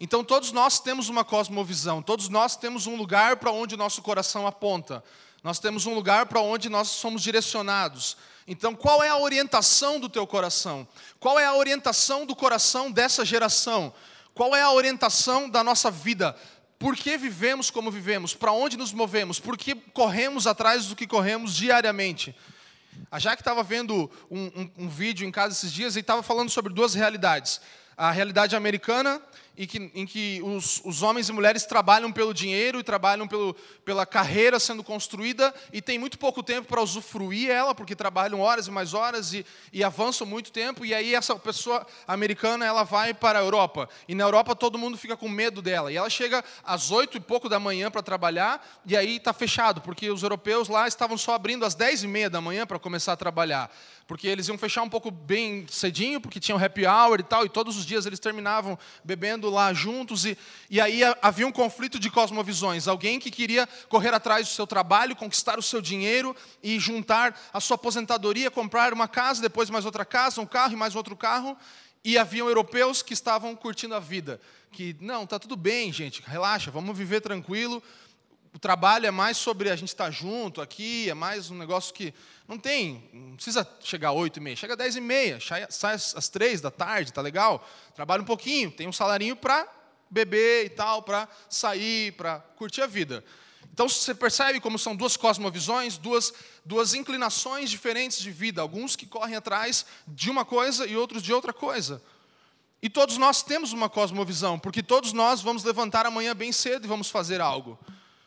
[0.00, 4.02] Então, todos nós temos uma cosmovisão, todos nós temos um lugar para onde o nosso
[4.02, 5.02] coração aponta,
[5.42, 8.16] nós temos um lugar para onde nós somos direcionados.
[8.46, 10.86] Então, qual é a orientação do teu coração?
[11.20, 13.92] Qual é a orientação do coração dessa geração?
[14.34, 16.36] Qual é a orientação da nossa vida?
[16.84, 21.06] por que vivemos como vivemos, para onde nos movemos, por que corremos atrás do que
[21.06, 22.36] corremos diariamente.
[23.10, 26.50] A Jaque estava vendo um, um, um, vídeo em casa esses dias e estava falando
[26.50, 27.60] sobre duas realidades.
[27.96, 29.22] A realidade americana
[29.56, 33.54] em que, em que os, os, homens e mulheres trabalham pelo dinheiro e trabalham pelo,
[33.84, 38.66] pela carreira sendo construída e tem muito pouco tempo para usufruir ela, porque trabalham horas
[38.66, 40.84] e mais horas e, e, avançam muito tempo.
[40.84, 43.88] E aí essa pessoa americana ela vai para a Europa.
[44.08, 45.92] E na Europa todo mundo fica com medo dela.
[45.92, 49.80] E ela chega às oito e pouco da manhã para trabalhar e aí está fechado,
[49.80, 53.12] porque os europeus lá estavam só abrindo às dez e meia da manhã para começar
[53.12, 53.70] a trabalhar
[54.06, 57.48] porque eles iam fechar um pouco bem cedinho, porque tinham happy hour e tal, e
[57.48, 60.36] todos os dias eles terminavam bebendo lá juntos, e,
[60.70, 62.88] e aí havia um conflito de cosmovisões.
[62.88, 67.60] Alguém que queria correr atrás do seu trabalho, conquistar o seu dinheiro e juntar a
[67.60, 71.56] sua aposentadoria, comprar uma casa, depois mais outra casa, um carro e mais outro carro,
[72.04, 76.70] e haviam europeus que estavam curtindo a vida, que não, está tudo bem, gente, relaxa,
[76.70, 77.82] vamos viver tranquilo,
[78.54, 82.14] o trabalho é mais sobre a gente estar junto aqui, é mais um negócio que
[82.46, 85.38] não tem, não precisa chegar às 8 e meia, chega às 10 e meia,
[85.68, 87.68] sai às 3 da tarde, tá legal?
[87.96, 89.66] Trabalha um pouquinho, tem um salarinho para
[90.08, 93.24] beber e tal, para sair, para curtir a vida.
[93.72, 96.32] Então você percebe como são duas cosmovisões, duas,
[96.64, 101.32] duas inclinações diferentes de vida, alguns que correm atrás de uma coisa e outros de
[101.32, 102.00] outra coisa.
[102.80, 106.88] E todos nós temos uma cosmovisão, porque todos nós vamos levantar amanhã bem cedo e
[106.88, 107.76] vamos fazer algo.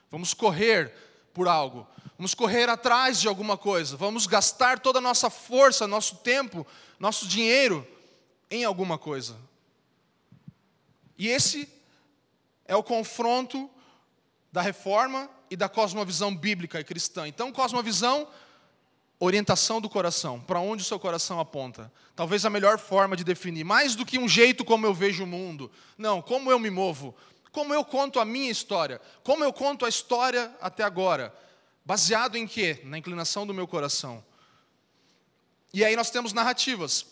[0.09, 0.93] Vamos correr
[1.33, 1.87] por algo.
[2.17, 3.95] Vamos correr atrás de alguma coisa.
[3.95, 6.65] Vamos gastar toda a nossa força, nosso tempo,
[6.99, 7.87] nosso dinheiro
[8.49, 9.37] em alguma coisa.
[11.17, 11.69] E esse
[12.65, 13.69] é o confronto
[14.51, 17.27] da reforma e da cosmovisão bíblica e cristã.
[17.27, 18.27] Então, cosmovisão,
[19.19, 21.91] orientação do coração, para onde o seu coração aponta.
[22.15, 25.27] Talvez a melhor forma de definir, mais do que um jeito como eu vejo o
[25.27, 25.71] mundo.
[25.97, 27.15] Não, como eu me movo,
[27.57, 29.01] como eu conto a minha história?
[29.23, 31.35] Como eu conto a história até agora?
[31.83, 32.81] Baseado em quê?
[32.83, 34.23] Na inclinação do meu coração.
[35.73, 37.07] E aí nós temos narrativas.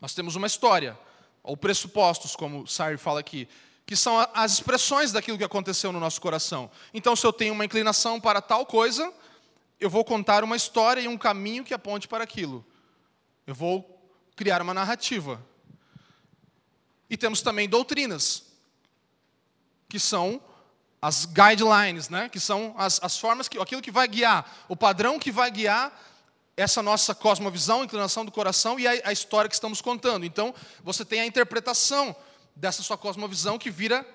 [0.00, 0.96] Nós temos uma história,
[1.42, 3.48] ou pressupostos, como Sarri fala aqui,
[3.84, 6.70] que são as expressões daquilo que aconteceu no nosso coração.
[6.94, 9.12] Então, se eu tenho uma inclinação para tal coisa,
[9.80, 12.64] eu vou contar uma história e um caminho que aponte para aquilo.
[13.44, 14.00] Eu vou
[14.36, 15.44] criar uma narrativa.
[17.10, 18.45] E temos também doutrinas
[19.88, 20.40] que são
[21.00, 22.28] as guidelines, né?
[22.28, 25.92] que são as, as formas, que, aquilo que vai guiar, o padrão que vai guiar
[26.56, 30.24] essa nossa cosmovisão, inclinação do coração e a, a história que estamos contando.
[30.24, 32.16] Então, você tem a interpretação
[32.54, 34.06] dessa sua cosmovisão que vira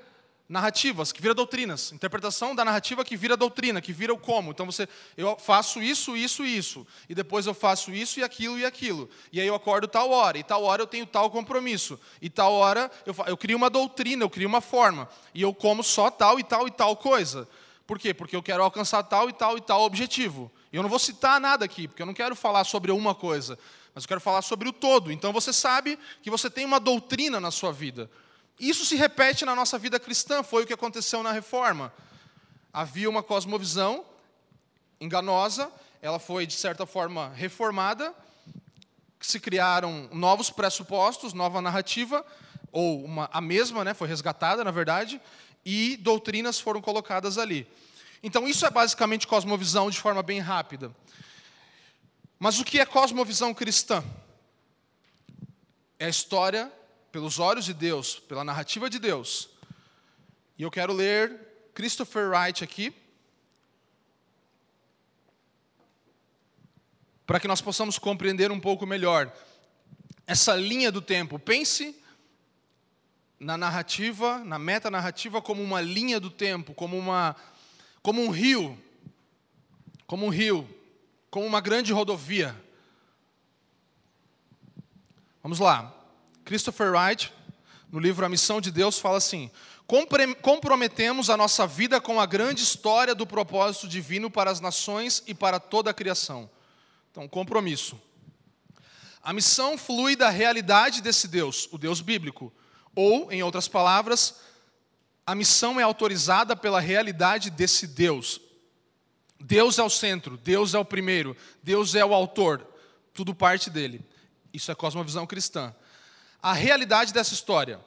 [0.51, 1.93] narrativas, que vira doutrinas.
[1.93, 4.51] Interpretação da narrativa que vira doutrina, que vira o como.
[4.51, 8.65] Então você, eu faço isso, isso, isso, e depois eu faço isso e aquilo e
[8.65, 9.09] aquilo.
[9.31, 12.51] E aí eu acordo tal hora, e tal hora eu tenho tal compromisso, e tal
[12.51, 16.37] hora eu, eu crio uma doutrina, eu crio uma forma, e eu como só tal
[16.37, 17.47] e tal e tal coisa.
[17.87, 18.13] Por quê?
[18.13, 20.51] Porque eu quero alcançar tal e tal e tal objetivo.
[20.71, 23.57] E eu não vou citar nada aqui, porque eu não quero falar sobre uma coisa,
[23.95, 25.13] mas eu quero falar sobre o todo.
[25.13, 28.11] Então você sabe que você tem uma doutrina na sua vida.
[28.61, 31.91] Isso se repete na nossa vida cristã, foi o que aconteceu na reforma.
[32.71, 34.05] Havia uma cosmovisão
[34.99, 38.13] enganosa, ela foi, de certa forma, reformada,
[39.19, 42.23] se criaram novos pressupostos, nova narrativa,
[42.71, 45.19] ou uma, a mesma, né, foi resgatada, na verdade,
[45.65, 47.67] e doutrinas foram colocadas ali.
[48.21, 50.95] Então, isso é basicamente cosmovisão de forma bem rápida.
[52.37, 54.03] Mas o que é cosmovisão cristã?
[55.97, 56.71] É a história
[57.11, 59.49] pelos olhos de Deus, pela narrativa de Deus.
[60.57, 62.93] E eu quero ler Christopher Wright aqui,
[67.25, 69.31] para que nós possamos compreender um pouco melhor
[70.27, 71.39] essa linha do tempo.
[71.39, 71.95] Pense
[73.39, 77.35] na narrativa, na metanarrativa como uma linha do tempo, como uma
[78.01, 78.77] como um rio,
[80.07, 80.67] como um rio,
[81.29, 82.55] como uma grande rodovia.
[85.41, 86.00] Vamos lá.
[86.43, 87.31] Christopher Wright,
[87.91, 89.51] no livro A Missão de Deus, fala assim:
[90.41, 95.33] comprometemos a nossa vida com a grande história do propósito divino para as nações e
[95.33, 96.49] para toda a criação.
[97.11, 97.99] Então, compromisso.
[99.23, 102.51] A missão flui da realidade desse Deus, o Deus bíblico.
[102.95, 104.41] Ou, em outras palavras,
[105.25, 108.41] a missão é autorizada pela realidade desse Deus.
[109.39, 112.65] Deus é o centro, Deus é o primeiro, Deus é o autor,
[113.13, 114.03] tudo parte dele.
[114.53, 115.73] Isso é cosmovisão cristã
[116.41, 117.79] a realidade dessa história.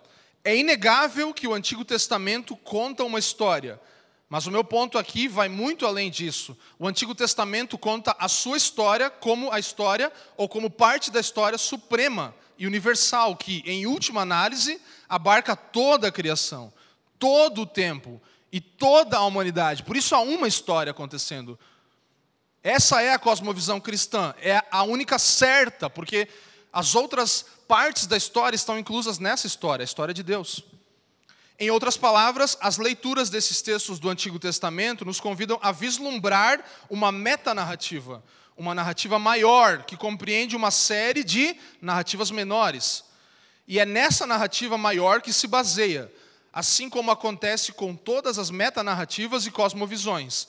[0.45, 3.81] É inegável que o Antigo Testamento conta uma história,
[4.29, 6.57] mas o meu ponto aqui vai muito além disso.
[6.79, 11.57] O Antigo Testamento conta a sua história como a história ou como parte da história
[11.57, 16.73] suprema e universal, que, em última análise, abarca toda a criação,
[17.19, 18.21] todo o tempo
[18.53, 19.83] e toda a humanidade.
[19.83, 21.59] Por isso há uma história acontecendo.
[22.63, 26.29] Essa é a cosmovisão cristã, é a única certa, porque
[26.73, 30.65] as outras partes da história estão inclusas nessa história, a história de Deus.
[31.59, 37.13] Em outras palavras, as leituras desses textos do Antigo Testamento nos convidam a vislumbrar uma
[37.13, 38.25] metanarrativa,
[38.57, 43.05] uma narrativa maior, que compreende uma série de narrativas menores.
[43.69, 46.13] E é nessa narrativa maior que se baseia,
[46.53, 50.49] assim como acontece com todas as metanarrativas e cosmovisões.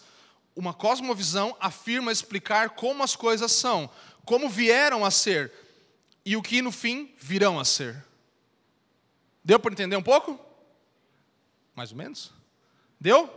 [0.55, 3.89] Uma cosmovisão afirma explicar como as coisas são,
[4.25, 5.51] como vieram a ser
[6.25, 8.03] e o que no fim virão a ser.
[9.43, 10.39] Deu para entender um pouco?
[11.75, 12.33] Mais ou menos?
[12.99, 13.29] Deu?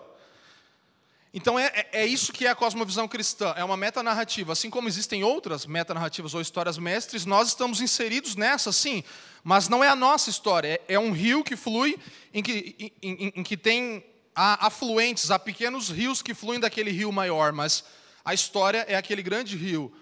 [1.35, 4.55] Então é, é, é, isso que é a cosmovisão cristã, é uma metanarrativa.
[4.55, 9.05] Assim como existem outras metanarrativas ou histórias mestres, nós estamos inseridos nessa, sim,
[9.45, 11.99] mas não é a nossa história, é, é um rio que flui,
[12.33, 17.13] em que, em, em, em que tem afluentes, há pequenos rios que fluem daquele rio
[17.13, 17.85] maior, mas
[18.25, 19.93] a história é aquele grande rio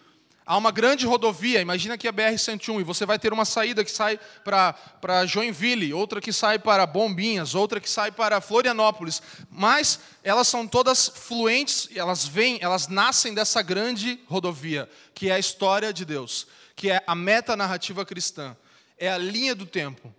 [0.48, 3.84] Há uma grande rodovia, imagina que é a BR-101, e você vai ter uma saída
[3.84, 9.20] que sai para Joinville, outra que sai para Bombinhas, outra que sai para Florianópolis.
[9.50, 15.38] Mas elas são todas fluentes, elas vêm, elas nascem dessa grande rodovia, que é a
[15.38, 18.56] história de Deus, que é a meta-narrativa cristã,
[18.96, 20.14] é a linha do tempo.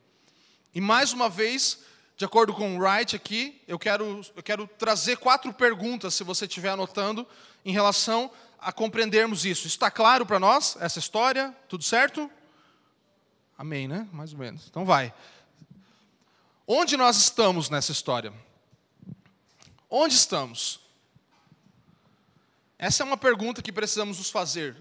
[0.76, 1.80] E mais uma vez,
[2.18, 6.44] de acordo com o Wright aqui, eu quero, eu quero trazer quatro perguntas, se você
[6.44, 7.26] estiver anotando,
[7.64, 8.30] em relação
[8.60, 9.68] a compreendermos isso.
[9.68, 11.56] Está claro para nós essa história?
[11.70, 12.30] Tudo certo?
[13.58, 14.08] Amém, né?
[14.12, 14.68] Mais ou menos.
[14.70, 15.14] Então vai.
[16.68, 18.34] Onde nós estamos nessa história?
[19.90, 20.80] Onde estamos?
[22.78, 24.76] Essa é uma pergunta que precisamos nos fazer.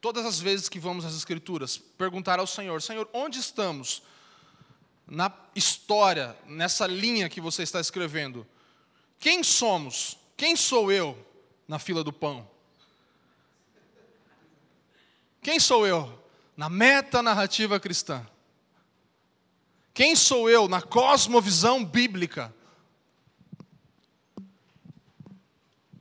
[0.00, 4.02] Todas as vezes que vamos às Escrituras, perguntar ao Senhor: Senhor, onde estamos
[5.06, 8.46] na história, nessa linha que você está escrevendo?
[9.18, 10.18] Quem somos?
[10.36, 11.16] Quem sou eu
[11.68, 12.50] na fila do pão?
[15.42, 16.22] Quem sou eu?
[16.56, 18.24] Na meta-narrativa cristã.
[19.92, 22.54] Quem sou eu na cosmovisão bíblica?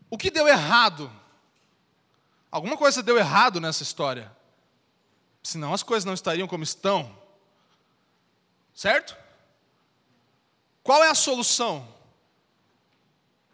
[0.09, 1.11] O que deu errado?
[2.51, 4.31] Alguma coisa deu errado nessa história.
[5.41, 7.17] Senão as coisas não estariam como estão.
[8.73, 9.17] Certo?
[10.83, 11.87] Qual é a solução?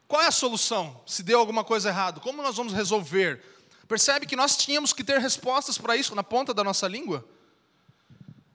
[0.08, 2.20] Qual é a solução se deu alguma coisa errada?
[2.20, 3.44] Como nós vamos resolver?
[3.88, 7.26] Percebe que nós tínhamos que ter respostas para isso na ponta da nossa língua?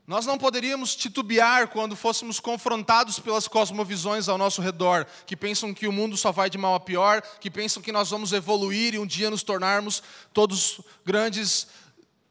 [0.07, 5.87] Nós não poderíamos titubear quando fôssemos confrontados pelas cosmovisões ao nosso redor, que pensam que
[5.87, 8.99] o mundo só vai de mal a pior, que pensam que nós vamos evoluir e
[8.99, 10.03] um dia nos tornarmos
[10.33, 11.69] todos grandes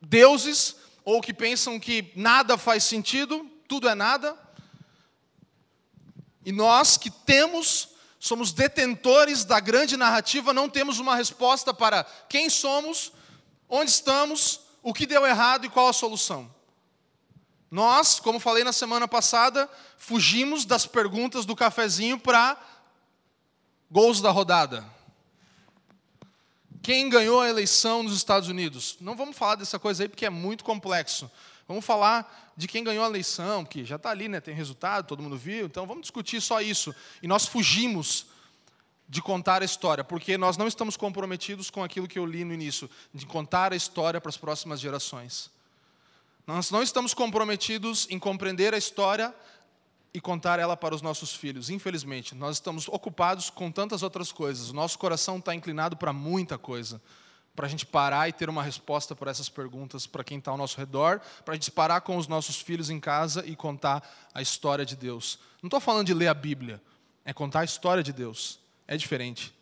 [0.01, 4.37] deuses, ou que pensam que nada faz sentido, tudo é nada.
[6.45, 7.90] E nós que temos
[8.21, 13.11] somos detentores da grande narrativa, não temos uma resposta para quem somos,
[13.67, 16.53] onde estamos, o que deu errado e qual a solução.
[17.71, 19.67] Nós, como falei na semana passada,
[19.97, 22.55] fugimos das perguntas do cafezinho para
[23.89, 24.85] gols da rodada.
[26.83, 28.97] Quem ganhou a eleição nos Estados Unidos?
[29.01, 31.29] Não vamos falar dessa coisa aí porque é muito complexo.
[31.67, 35.21] Vamos falar de quem ganhou a eleição, que já está ali, né, tem resultado, todo
[35.21, 36.93] mundo viu, então vamos discutir só isso.
[37.21, 38.27] E nós fugimos
[39.07, 42.53] de contar a história, porque nós não estamos comprometidos com aquilo que eu li no
[42.53, 45.51] início, de contar a história para as próximas gerações.
[46.47, 49.33] Nós não estamos comprometidos em compreender a história
[50.13, 52.35] e contar ela para os nossos filhos, infelizmente.
[52.35, 57.01] Nós estamos ocupados com tantas outras coisas, o nosso coração está inclinado para muita coisa
[57.55, 60.57] para a gente parar e ter uma resposta para essas perguntas para quem está ao
[60.57, 64.41] nosso redor, para a gente parar com os nossos filhos em casa e contar a
[64.41, 65.39] história de Deus.
[65.61, 66.81] Não estou falando de ler a Bíblia,
[67.25, 68.59] é contar a história de Deus.
[68.87, 69.53] É diferente.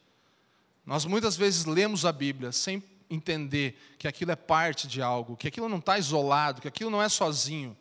[0.86, 5.48] Nós muitas vezes lemos a Bíblia sem entender que aquilo é parte de algo, que
[5.48, 7.76] aquilo não está isolado, que aquilo não é sozinho.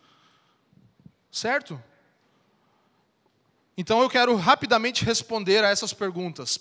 [1.31, 1.81] Certo?
[3.77, 6.59] Então eu quero rapidamente responder a essas perguntas.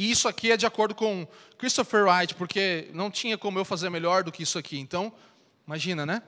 [0.00, 1.28] E isso aqui é de acordo com
[1.58, 4.78] Christopher Wright, porque não tinha como eu fazer melhor do que isso aqui.
[4.78, 5.12] Então,
[5.66, 6.22] imagina, né?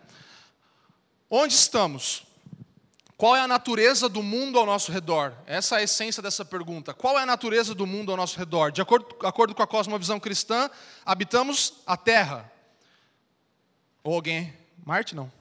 [1.31, 2.23] Onde estamos?
[3.17, 5.33] Qual é a natureza do mundo ao nosso redor?
[5.47, 6.93] Essa é a essência dessa pergunta.
[6.93, 8.73] Qual é a natureza do mundo ao nosso redor?
[8.73, 10.71] De acordo, acordo com a cosmovisão cristã,
[11.03, 12.53] habitamos a Terra.
[14.05, 14.53] Ou alguém?
[14.85, 15.33] Marte não.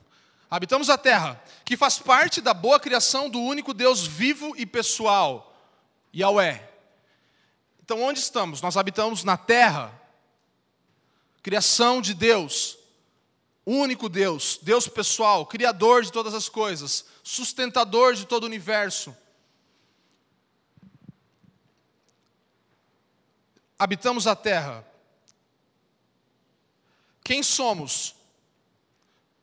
[0.50, 5.54] Habitamos a Terra, que faz parte da boa criação do único Deus vivo e pessoal,
[6.16, 6.71] Yahweh.
[7.92, 8.62] Então, onde estamos?
[8.62, 9.92] Nós habitamos na terra,
[11.42, 12.78] criação de Deus,
[13.66, 19.14] único Deus, Deus pessoal, criador de todas as coisas, sustentador de todo o universo.
[23.78, 24.86] habitamos a terra?
[27.24, 28.14] Quem somos?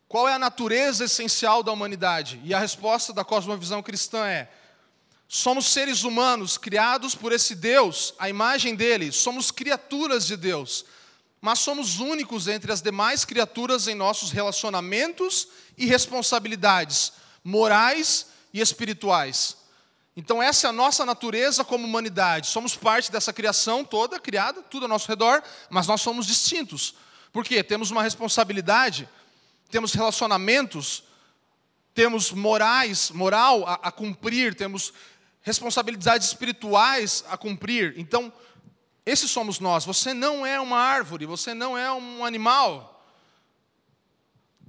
[0.07, 2.41] Qual é a natureza essencial da humanidade?
[2.43, 4.49] E a resposta da cosmovisão cristã é:
[5.31, 10.83] somos seres humanos criados por esse Deus, a imagem dele, somos criaturas de Deus,
[11.39, 17.13] mas somos únicos entre as demais criaturas em nossos relacionamentos e responsabilidades
[17.43, 19.55] morais e espirituais.
[20.17, 22.47] Então, essa é a nossa natureza como humanidade.
[22.47, 26.95] Somos parte dessa criação toda, criada, tudo ao nosso redor, mas nós somos distintos.
[27.31, 27.63] Por quê?
[27.63, 29.07] Temos uma responsabilidade,
[29.69, 31.03] temos relacionamentos,
[31.93, 34.91] temos morais, moral a, a cumprir, temos
[35.41, 37.93] responsabilidades espirituais a cumprir.
[37.97, 38.31] Então,
[39.05, 39.85] esses somos nós.
[39.85, 43.03] Você não é uma árvore, você não é um animal,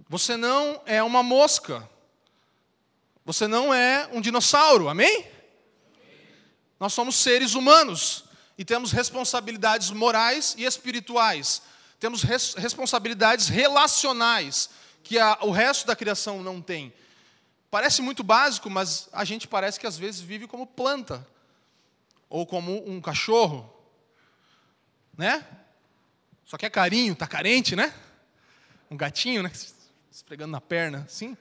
[0.08, 1.88] você não é uma mosca,
[3.24, 5.26] você não é um dinossauro, amém?
[6.78, 8.24] Nós somos seres humanos
[8.56, 11.62] e temos responsabilidades morais e espirituais.
[11.98, 14.70] Temos res responsabilidades relacionais
[15.02, 16.92] que a, o resto da criação não tem.
[17.70, 21.24] Parece muito básico, mas a gente parece que às vezes vive como planta
[22.28, 23.72] ou como um cachorro,
[25.16, 25.46] né?
[26.44, 27.94] Só que é carinho, tá carente, né?
[28.90, 29.52] Um gatinho, né?
[30.10, 31.36] Esfregando na perna, assim.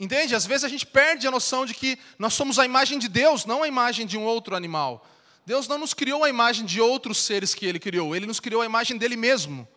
[0.00, 0.34] Entende?
[0.34, 3.44] Às vezes a gente perde a noção de que nós somos a imagem de Deus,
[3.44, 5.06] não a imagem de um outro animal.
[5.44, 8.62] Deus não nos criou a imagem de outros seres que Ele criou, Ele nos criou
[8.62, 9.68] a imagem dele mesmo.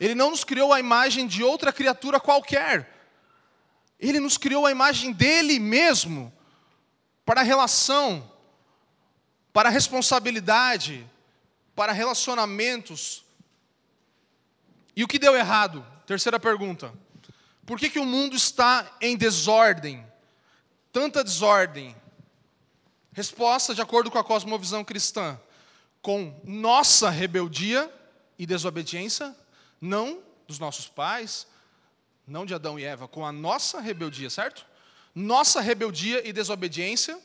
[0.00, 2.95] Ele não nos criou a imagem de outra criatura qualquer.
[3.98, 6.32] Ele nos criou a imagem dele mesmo,
[7.24, 8.30] para relação,
[9.52, 11.06] para responsabilidade,
[11.74, 13.24] para relacionamentos.
[14.94, 15.84] E o que deu errado?
[16.06, 16.92] Terceira pergunta.
[17.64, 20.06] Por que, que o mundo está em desordem?
[20.92, 21.96] Tanta desordem.
[23.12, 25.40] Resposta, de acordo com a cosmovisão cristã,
[26.00, 27.92] com nossa rebeldia
[28.38, 29.34] e desobediência,
[29.80, 31.46] não dos nossos pais,
[32.26, 34.66] não de Adão e Eva, com a nossa rebeldia, certo?
[35.14, 37.18] Nossa rebeldia e desobediência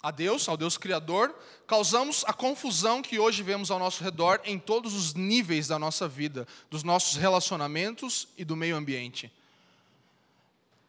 [0.00, 1.34] a Deus, ao Deus Criador,
[1.66, 6.06] causamos a confusão que hoje vemos ao nosso redor em todos os níveis da nossa
[6.06, 9.32] vida, dos nossos relacionamentos e do meio ambiente.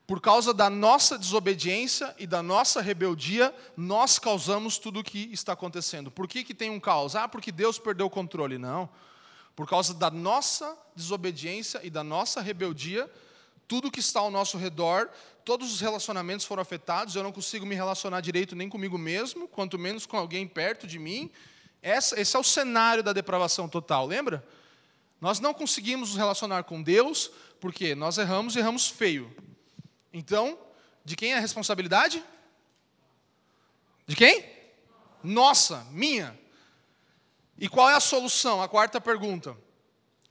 [0.05, 5.53] Por causa da nossa desobediência e da nossa rebeldia, nós causamos tudo o que está
[5.53, 6.09] acontecendo.
[6.11, 7.15] Por que, que tem um caos?
[7.15, 8.57] Ah, porque Deus perdeu o controle.
[8.57, 8.89] Não.
[9.59, 13.11] Por causa da nossa desobediência e da nossa rebeldia,
[13.67, 15.09] tudo que está ao nosso redor
[15.43, 19.77] todos os relacionamentos foram afetados, eu não consigo me relacionar direito nem comigo mesmo, quanto
[19.77, 21.29] menos com alguém perto de mim.
[21.83, 24.47] Esse é o cenário da depravação total, lembra?
[25.19, 27.29] Nós não conseguimos nos relacionar com Deus,
[27.59, 29.29] porque nós erramos e erramos feio.
[30.13, 30.57] Então,
[31.03, 32.23] de quem é a responsabilidade?
[34.07, 34.45] De quem?
[35.21, 36.39] Nossa, minha.
[37.59, 38.61] E qual é a solução?
[38.61, 39.55] A quarta pergunta.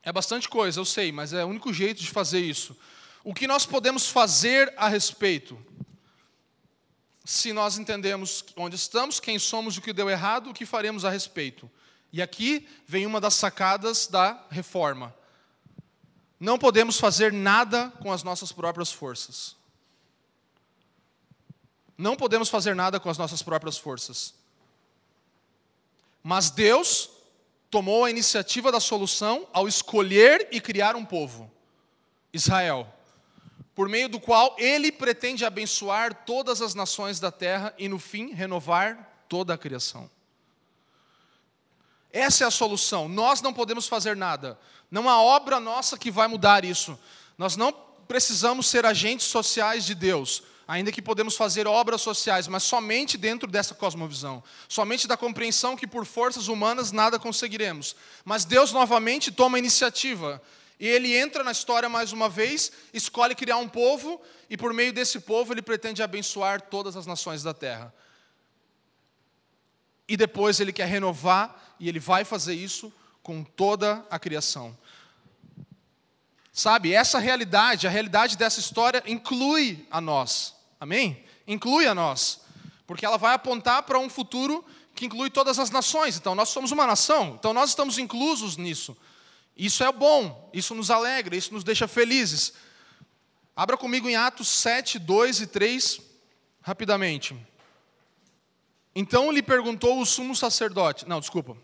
[0.02, 2.74] É bastante coisa, eu sei, mas é o único jeito de fazer isso.
[3.22, 5.62] O que nós podemos fazer a respeito?
[7.24, 11.10] Se nós entendemos onde estamos, quem somos, o que deu errado, o que faremos a
[11.10, 11.70] respeito?
[12.10, 15.14] E aqui vem uma das sacadas da reforma.
[16.40, 19.54] Não podemos fazer nada com as nossas próprias forças.
[21.98, 24.32] Não podemos fazer nada com as nossas próprias forças.
[26.22, 27.17] Mas Deus
[27.70, 31.50] tomou a iniciativa da solução ao escolher e criar um povo,
[32.32, 32.94] Israel
[33.78, 38.32] por meio do qual ele pretende abençoar todas as nações da terra e, no fim,
[38.32, 40.10] renovar toda a criação.
[42.12, 43.08] Essa é a solução.
[43.08, 44.58] Nós não podemos fazer nada.
[44.90, 46.98] Não há obra nossa que vai mudar isso.
[47.38, 52.62] Nós não precisamos ser agentes sociais de Deus, ainda que podemos fazer obras sociais, mas
[52.62, 57.96] somente dentro dessa cosmovisão, somente da compreensão que por forças humanas nada conseguiremos.
[58.22, 60.42] Mas Deus novamente toma a iniciativa
[60.78, 64.92] e ele entra na história mais uma vez, escolhe criar um povo, e por meio
[64.92, 67.92] desse povo ele pretende abençoar todas as nações da terra.
[70.06, 72.92] E depois ele quer renovar, e ele vai fazer isso
[73.22, 74.76] com toda a criação.
[76.52, 80.57] Sabe, essa realidade, a realidade dessa história inclui a nós.
[80.80, 81.24] Amém?
[81.46, 82.40] Inclui a nós.
[82.86, 84.64] Porque ela vai apontar para um futuro
[84.94, 86.16] que inclui todas as nações.
[86.16, 88.96] Então, nós somos uma nação, então nós estamos inclusos nisso.
[89.56, 92.52] Isso é bom, isso nos alegra, isso nos deixa felizes.
[93.54, 96.00] Abra comigo em Atos 7, 2 e 3,
[96.62, 97.36] rapidamente.
[98.94, 101.08] Então lhe perguntou o sumo sacerdote.
[101.08, 101.56] Não, desculpa.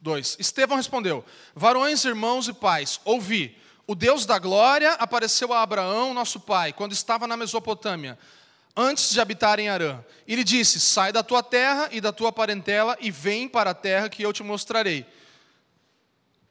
[0.00, 0.36] 2.
[0.38, 3.56] Estevão respondeu: Varões, irmãos e pais, ouvi.
[3.86, 8.18] O Deus da glória apareceu a Abraão, nosso pai, quando estava na Mesopotâmia
[8.80, 10.02] antes de habitar em Arã.
[10.26, 14.08] Ele disse: Sai da tua terra e da tua parentela e vem para a terra
[14.08, 15.04] que eu te mostrarei.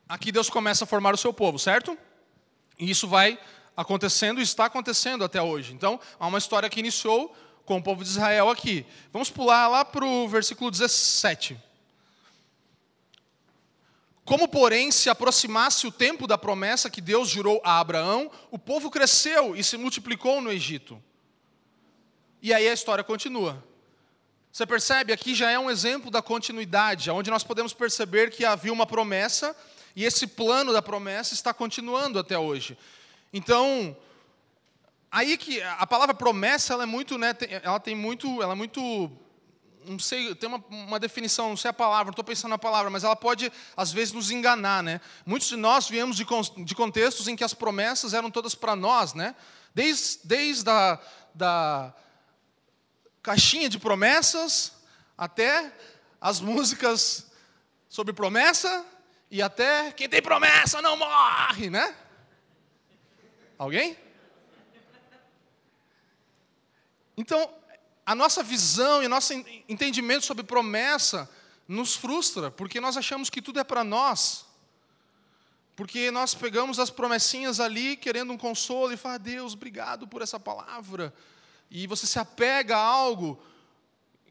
[0.10, 1.98] Aqui Deus começa a formar o seu povo, certo?
[2.78, 3.40] E isso vai
[3.76, 5.74] acontecendo e está acontecendo até hoje.
[5.74, 7.34] Então, há uma história que iniciou
[7.66, 8.86] com o povo de Israel aqui.
[9.12, 11.58] Vamos pular lá para o versículo 17.
[14.26, 18.92] Como, porém, se aproximasse o tempo da promessa que Deus jurou a Abraão, o povo
[18.92, 21.02] cresceu e se multiplicou no Egito.
[22.42, 23.64] E aí a história continua.
[24.52, 28.74] Você percebe, aqui já é um exemplo da continuidade, onde nós podemos perceber que havia
[28.74, 29.56] uma promessa
[29.96, 32.78] e esse plano da promessa está continuando até hoje.
[33.34, 33.96] Então,
[35.12, 39.12] aí que a palavra promessa, ela é muito, né, ela tem muito, ela é muito
[39.86, 42.90] não sei, tem uma, uma definição, não sei a palavra, não estou pensando na palavra,
[42.90, 44.84] mas ela pode, às vezes, nos enganar.
[44.84, 45.00] Né?
[45.26, 46.26] Muitos de nós viemos de,
[46.64, 49.34] de contextos em que as promessas eram todas para nós, né?
[49.74, 51.00] desde, desde a
[51.34, 51.94] da
[53.22, 54.74] caixinha de promessas
[55.18, 55.74] até
[56.20, 57.28] as músicas
[57.90, 58.86] sobre promessa
[59.30, 61.96] e até quem tem promessa não morre, né?
[63.58, 63.98] Alguém?
[67.18, 67.52] Então,
[68.06, 69.34] a nossa visão e o nosso
[69.68, 71.30] entendimento sobre promessa
[71.68, 74.46] nos frustra, porque nós achamos que tudo é para nós.
[75.76, 80.22] Porque nós pegamos as promessinhas ali, querendo um consolo, e fala, ah, Deus, obrigado por
[80.22, 81.14] essa palavra.
[81.70, 83.42] E você se apega a algo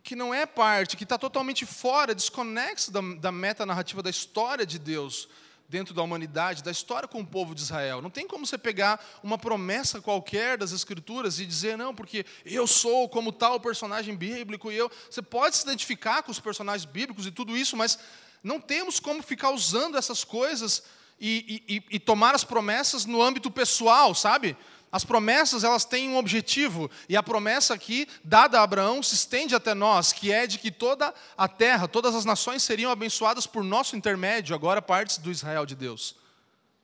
[0.03, 4.65] que não é parte, que está totalmente fora, desconexo da, da meta narrativa da história
[4.65, 5.29] de Deus
[5.69, 8.01] dentro da humanidade, da história com o povo de Israel.
[8.01, 12.67] Não tem como você pegar uma promessa qualquer das Escrituras e dizer, não, porque eu
[12.67, 14.91] sou como tal personagem bíblico e eu.
[15.11, 17.99] Você pode se identificar com os personagens bíblicos e tudo isso, mas
[18.43, 20.85] não temos como ficar usando essas coisas
[21.21, 24.57] e, e, e tomar as promessas no âmbito pessoal, sabe?
[24.91, 29.55] As promessas, elas têm um objetivo, e a promessa aqui, dada a Abraão, se estende
[29.55, 33.65] até nós, que é de que toda a terra, todas as nações seriam abençoadas por
[33.65, 36.17] nosso intermédio, agora partes do Israel de Deus.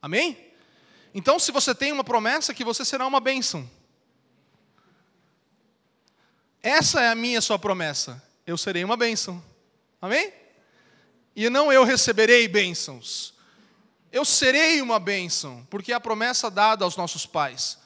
[0.01, 0.53] Amém?
[1.15, 3.71] Então, se você tem uma promessa, que você será uma bênção.
[6.61, 8.23] Essa é a minha sua promessa.
[8.47, 9.43] Eu serei uma bênção.
[10.01, 10.33] Amém?
[11.37, 13.33] E não eu receberei bênçãos.
[14.11, 17.81] Eu serei uma bênção, porque é a promessa dada aos nossos pais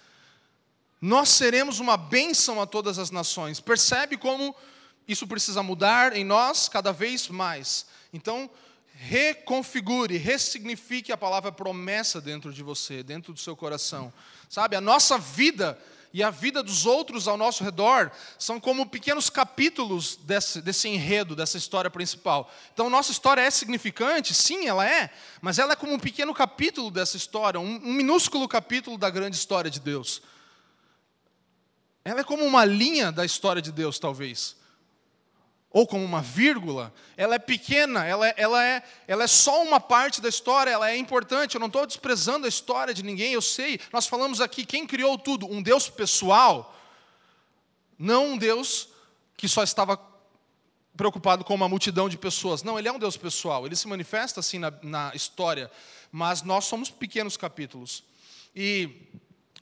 [1.00, 3.60] nós seremos uma bênção a todas as nações.
[3.60, 4.54] Percebe como
[5.06, 7.86] isso precisa mudar em nós cada vez mais.
[8.12, 8.50] Então,
[8.94, 14.12] reconfigure, ressignifique a palavra promessa dentro de você, dentro do seu coração.
[14.48, 15.78] Sabe, a nossa vida
[16.14, 21.36] e a vida dos outros ao nosso redor são como pequenos capítulos desse, desse enredo,
[21.36, 22.50] dessa história principal.
[22.72, 24.32] Então, nossa história é significante?
[24.32, 25.10] Sim, ela é,
[25.42, 29.36] mas ela é como um pequeno capítulo dessa história, um, um minúsculo capítulo da grande
[29.36, 30.22] história de Deus.
[32.06, 34.54] Ela é como uma linha da história de Deus, talvez.
[35.72, 36.94] Ou como uma vírgula.
[37.16, 40.88] Ela é pequena, ela, é, ela, é, ela é só uma parte da história, ela
[40.88, 41.56] é importante.
[41.56, 43.80] Eu não estou desprezando a história de ninguém, eu sei.
[43.92, 45.50] Nós falamos aqui, quem criou tudo?
[45.50, 46.78] Um Deus pessoal,
[47.98, 48.88] não um Deus
[49.36, 50.00] que só estava
[50.96, 52.62] preocupado com uma multidão de pessoas.
[52.62, 55.68] Não, ele é um Deus pessoal, ele se manifesta assim na, na história,
[56.12, 58.04] mas nós somos pequenos capítulos.
[58.54, 59.08] E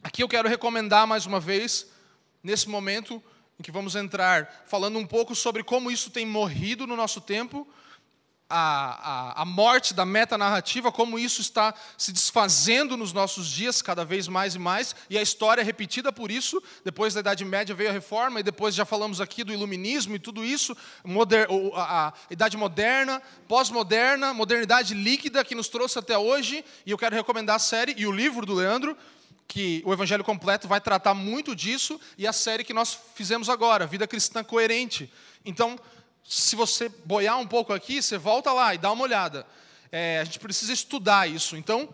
[0.02, 1.93] aqui eu quero recomendar mais uma vez
[2.44, 3.20] nesse momento
[3.58, 7.66] em que vamos entrar falando um pouco sobre como isso tem morrido no nosso tempo,
[8.48, 14.04] a, a, a morte da metanarrativa, como isso está se desfazendo nos nossos dias cada
[14.04, 16.62] vez mais e mais, e a história é repetida por isso.
[16.84, 20.18] Depois da Idade Média veio a Reforma, e depois já falamos aqui do Iluminismo e
[20.18, 26.64] tudo isso, moder, a, a Idade Moderna, pós-moderna, modernidade líquida que nos trouxe até hoje,
[26.84, 28.96] e eu quero recomendar a série e o livro do Leandro,
[29.46, 33.86] que o Evangelho completo vai tratar muito disso, e a série que nós fizemos agora,
[33.86, 35.12] Vida Cristã Coerente.
[35.44, 35.78] Então,
[36.24, 39.46] se você boiar um pouco aqui, você volta lá e dá uma olhada.
[39.92, 41.56] É, a gente precisa estudar isso.
[41.56, 41.88] Então,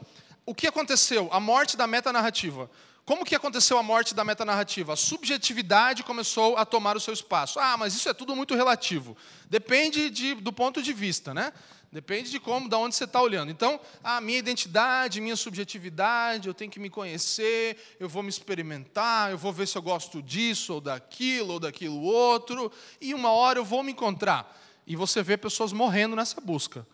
[0.46, 1.28] o que aconteceu?
[1.32, 2.70] A morte da metanarrativa.
[3.05, 4.92] Como que aconteceu a morte da metanarrativa?
[4.92, 7.59] A subjetividade começou a tomar o seu espaço.
[7.59, 9.16] Ah, mas isso é tudo muito relativo.
[9.48, 11.53] Depende de, do ponto de vista, né?
[11.93, 13.51] Depende de como, de onde você está olhando.
[13.51, 19.32] Então, a minha identidade, minha subjetividade, eu tenho que me conhecer, eu vou me experimentar,
[19.32, 22.70] eu vou ver se eu gosto disso ou daquilo ou daquilo outro,
[23.01, 24.57] e uma hora eu vou me encontrar.
[24.86, 26.86] E você vê pessoas morrendo nessa busca.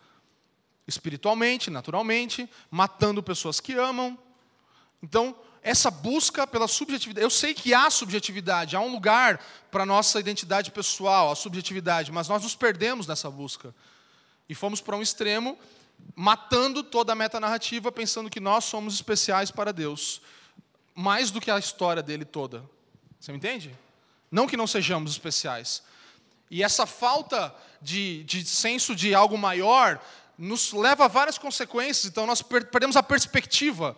[0.87, 4.17] Espiritualmente, naturalmente, matando pessoas que amam.
[5.03, 7.23] Então, essa busca pela subjetividade.
[7.23, 9.39] Eu sei que há subjetividade, há um lugar
[9.69, 13.75] para a nossa identidade pessoal, a subjetividade, mas nós nos perdemos nessa busca.
[14.49, 15.57] E fomos para um extremo,
[16.15, 20.21] matando toda a metanarrativa, pensando que nós somos especiais para Deus,
[20.95, 22.63] mais do que a história dele toda.
[23.19, 23.75] Você me entende?
[24.31, 25.83] Não que não sejamos especiais.
[26.49, 30.01] E essa falta de, de senso de algo maior
[30.37, 33.97] nos leva a várias consequências, então nós perdemos a perspectiva.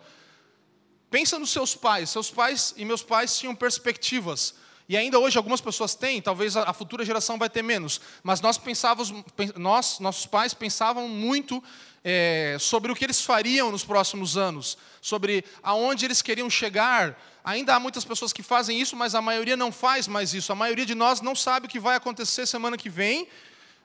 [1.10, 2.10] Pensa nos seus pais.
[2.10, 4.54] Seus pais e meus pais tinham perspectivas.
[4.90, 8.00] E ainda hoje algumas pessoas têm, talvez a futura geração vai ter menos.
[8.24, 9.14] Mas nós pensávamos,
[9.54, 11.62] nós, nossos pais pensavam muito
[12.02, 17.16] é, sobre o que eles fariam nos próximos anos, sobre aonde eles queriam chegar.
[17.44, 20.50] Ainda há muitas pessoas que fazem isso, mas a maioria não faz mais isso.
[20.50, 23.28] A maioria de nós não sabe o que vai acontecer semana que vem,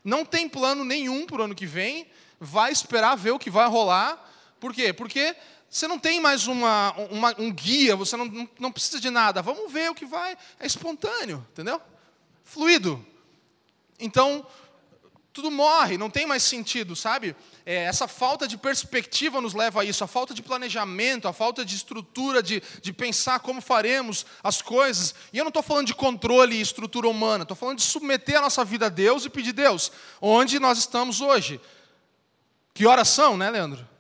[0.04, 2.08] não tem plano nenhum para o ano que vem,
[2.40, 4.28] vai esperar ver o que vai rolar.
[4.60, 4.92] Por quê?
[4.92, 5.36] Porque
[5.76, 9.42] você não tem mais uma, uma, um guia, você não, não, precisa de nada.
[9.42, 10.38] Vamos ver o que vai.
[10.58, 11.82] É espontâneo, entendeu?
[12.46, 13.06] Fluido.
[14.00, 14.48] Então,
[15.34, 17.36] tudo morre, não tem mais sentido, sabe?
[17.66, 21.66] É, essa falta de perspectiva nos leva a isso, a falta de planejamento, a falta
[21.66, 25.14] de estrutura, de, de pensar como faremos as coisas.
[25.34, 28.44] E eu não estou falando de controle e estrutura humana, estou falando de submeter a
[28.44, 31.60] nossa vida a Deus e pedir, Deus, onde nós estamos hoje?
[32.74, 33.95] Que horas são, né, Leandro?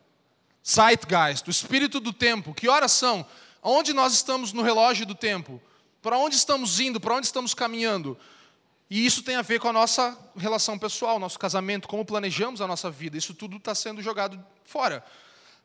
[0.68, 2.54] Zeitgeist, o espírito do tempo.
[2.54, 3.26] Que horas são?
[3.62, 5.62] Onde nós estamos no relógio do tempo?
[6.02, 7.00] Para onde estamos indo?
[7.00, 8.18] Para onde estamos caminhando?
[8.90, 12.68] E isso tem a ver com a nossa relação pessoal, nosso casamento, como planejamos a
[12.68, 13.18] nossa vida.
[13.18, 15.04] Isso tudo está sendo jogado fora.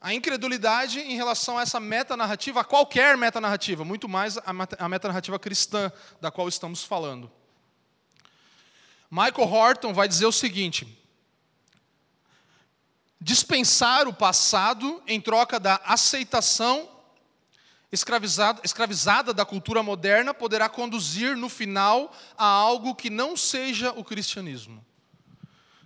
[0.01, 5.92] A incredulidade em relação a essa metanarrativa, a qualquer metanarrativa, muito mais a metanarrativa cristã
[6.20, 7.30] da qual estamos falando.
[9.11, 10.99] Michael Horton vai dizer o seguinte:
[13.20, 16.88] dispensar o passado em troca da aceitação
[17.92, 24.02] escravizada, escravizada da cultura moderna poderá conduzir no final a algo que não seja o
[24.02, 24.84] cristianismo.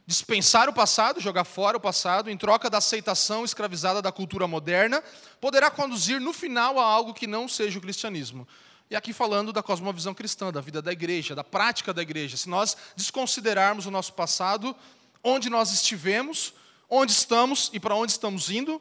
[0.06, 5.02] Dispensar o passado, jogar fora o passado, em troca da aceitação escravizada da cultura moderna,
[5.40, 8.46] poderá conduzir no final a algo que não seja o cristianismo.
[8.90, 12.36] E aqui falando da cosmovisão cristã, da vida da igreja, da prática da igreja.
[12.36, 14.76] Se nós desconsiderarmos o nosso passado,
[15.22, 16.52] onde nós estivemos,
[16.94, 18.80] onde estamos e para onde estamos indo,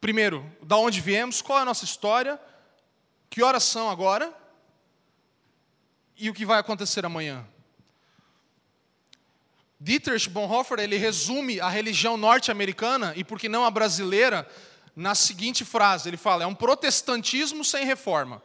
[0.00, 2.40] Primeiro, da onde viemos, qual é a nossa história,
[3.30, 4.32] que horas são agora
[6.16, 7.46] e o que vai acontecer amanhã.
[9.80, 14.48] Dietrich Bonhoeffer ele resume a religião norte-americana e por que não a brasileira
[14.94, 18.42] na seguinte frase, ele fala: é um protestantismo sem reforma.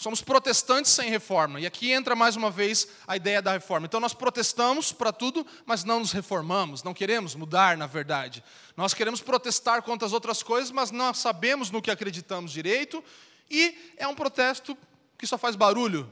[0.00, 1.60] Somos protestantes sem reforma.
[1.60, 3.84] E aqui entra mais uma vez a ideia da reforma.
[3.84, 8.42] Então nós protestamos para tudo, mas não nos reformamos, não queremos mudar, na verdade.
[8.78, 13.04] Nós queremos protestar contra as outras coisas, mas não sabemos no que acreditamos direito,
[13.50, 14.74] e é um protesto
[15.18, 16.10] que só faz barulho.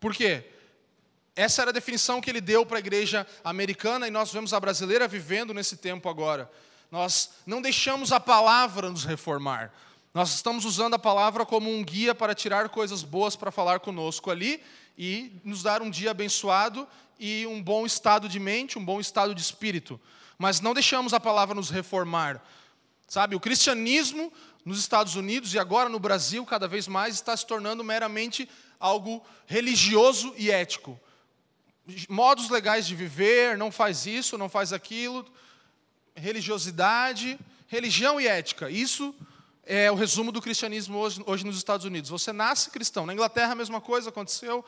[0.00, 0.50] Por quê?
[1.36, 4.60] Essa era a definição que ele deu para a igreja americana e nós vemos a
[4.60, 6.50] brasileira vivendo nesse tempo agora.
[6.90, 9.70] Nós não deixamos a palavra nos reformar.
[10.14, 14.30] Nós estamos usando a palavra como um guia para tirar coisas boas para falar conosco
[14.30, 14.62] ali
[14.96, 16.86] e nos dar um dia abençoado
[17.18, 20.00] e um bom estado de mente, um bom estado de espírito.
[20.38, 22.40] Mas não deixamos a palavra nos reformar.
[23.08, 24.32] Sabe, o cristianismo
[24.64, 28.48] nos Estados Unidos e agora no Brasil, cada vez mais, está se tornando meramente
[28.78, 30.96] algo religioso e ético.
[32.08, 35.26] Modos legais de viver, não faz isso, não faz aquilo.
[36.14, 37.36] Religiosidade,
[37.66, 38.70] religião e ética.
[38.70, 39.12] Isso
[39.66, 42.10] é o resumo do cristianismo hoje, hoje nos Estados Unidos.
[42.10, 43.06] Você nasce cristão.
[43.06, 44.64] Na Inglaterra a mesma coisa aconteceu.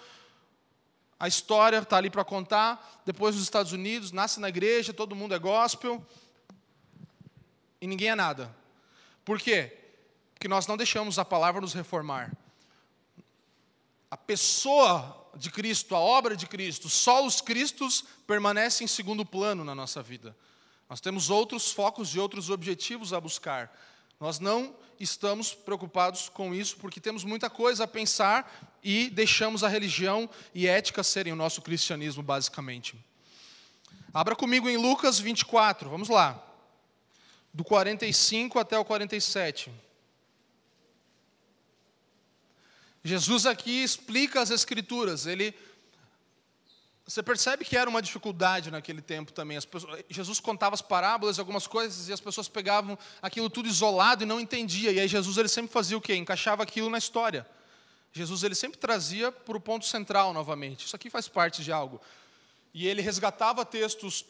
[1.18, 3.02] A história está ali para contar.
[3.04, 6.04] Depois nos Estados Unidos, nasce na igreja, todo mundo é gospel.
[7.80, 8.54] E ninguém é nada.
[9.24, 9.76] Por quê?
[10.34, 12.32] Porque nós não deixamos a palavra nos reformar.
[14.10, 19.64] A pessoa de Cristo, a obra de Cristo, só os Cristos permanecem em segundo plano
[19.64, 20.34] na nossa vida.
[20.88, 23.70] Nós temos outros focos e outros objetivos a buscar.
[24.18, 29.68] Nós não estamos preocupados com isso porque temos muita coisa a pensar e deixamos a
[29.68, 32.96] religião e ética serem o nosso cristianismo, basicamente.
[34.12, 36.42] Abra comigo em Lucas 24, vamos lá.
[37.52, 39.70] Do 45 até o 47.
[43.04, 45.54] Jesus aqui explica as Escrituras, ele
[47.06, 49.60] você percebe que era uma dificuldade naquele tempo também.
[49.60, 54.26] Pessoas, Jesus contava as parábolas, algumas coisas, e as pessoas pegavam aquilo tudo isolado e
[54.26, 54.90] não entendia.
[54.90, 56.16] E aí Jesus ele sempre fazia o quê?
[56.16, 57.46] Encaixava aquilo na história.
[58.12, 60.86] Jesus ele sempre trazia para o ponto central novamente.
[60.86, 62.00] Isso aqui faz parte de algo.
[62.74, 64.24] E ele resgatava textos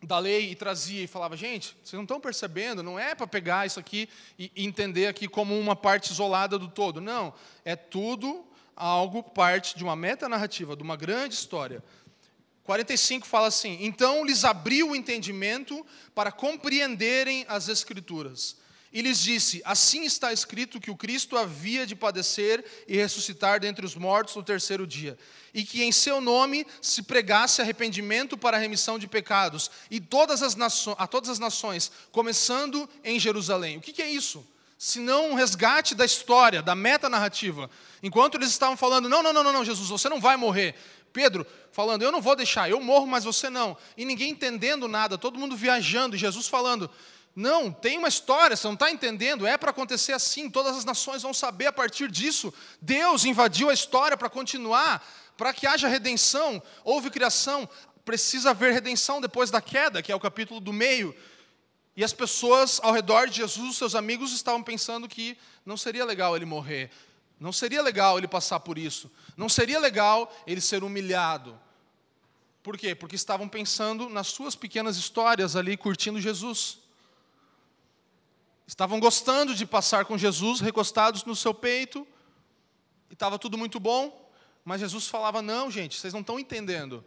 [0.00, 2.80] da lei e trazia e falava: gente, vocês não estão percebendo?
[2.80, 4.08] Não é para pegar isso aqui
[4.38, 7.00] e entender aqui como uma parte isolada do todo.
[7.00, 7.34] Não,
[7.64, 8.46] é tudo
[8.76, 11.82] algo parte de uma metanarrativa, de uma grande história.
[12.64, 18.56] 45 fala assim: Então lhes abriu o entendimento para compreenderem as Escrituras.
[18.90, 23.84] e lhes disse: Assim está escrito que o Cristo havia de padecer e ressuscitar dentre
[23.84, 25.18] os mortos no terceiro dia,
[25.52, 30.42] e que em seu nome se pregasse arrependimento para a remissão de pecados e todas
[30.42, 30.56] as
[30.96, 33.76] a todas as nações, começando em Jerusalém.
[33.76, 34.46] O que, que é isso?
[34.78, 37.70] Senão um resgate da história, da metanarrativa.
[38.02, 40.74] Enquanto eles estavam falando: Não, não, não, não, Jesus, você não vai morrer.
[41.14, 43.76] Pedro falando: Eu não vou deixar, eu morro, mas você não.
[43.96, 46.90] E ninguém entendendo nada, todo mundo viajando, Jesus falando:
[47.34, 51.22] Não, tem uma história, você não está entendendo, é para acontecer assim, todas as nações
[51.22, 52.52] vão saber a partir disso.
[52.82, 55.06] Deus invadiu a história para continuar,
[55.36, 56.60] para que haja redenção.
[56.82, 57.68] Houve criação,
[58.04, 61.14] precisa haver redenção depois da queda, que é o capítulo do meio.
[61.96, 66.34] E as pessoas ao redor de Jesus, seus amigos, estavam pensando que não seria legal
[66.34, 66.90] ele morrer.
[67.38, 69.10] Não seria legal ele passar por isso.
[69.36, 71.58] Não seria legal ele ser humilhado.
[72.62, 72.94] Por quê?
[72.94, 76.78] Porque estavam pensando nas suas pequenas histórias ali, curtindo Jesus.
[78.66, 82.06] Estavam gostando de passar com Jesus, recostados no seu peito,
[83.10, 84.30] e estava tudo muito bom,
[84.64, 87.04] mas Jesus falava: Não, gente, vocês não estão entendendo.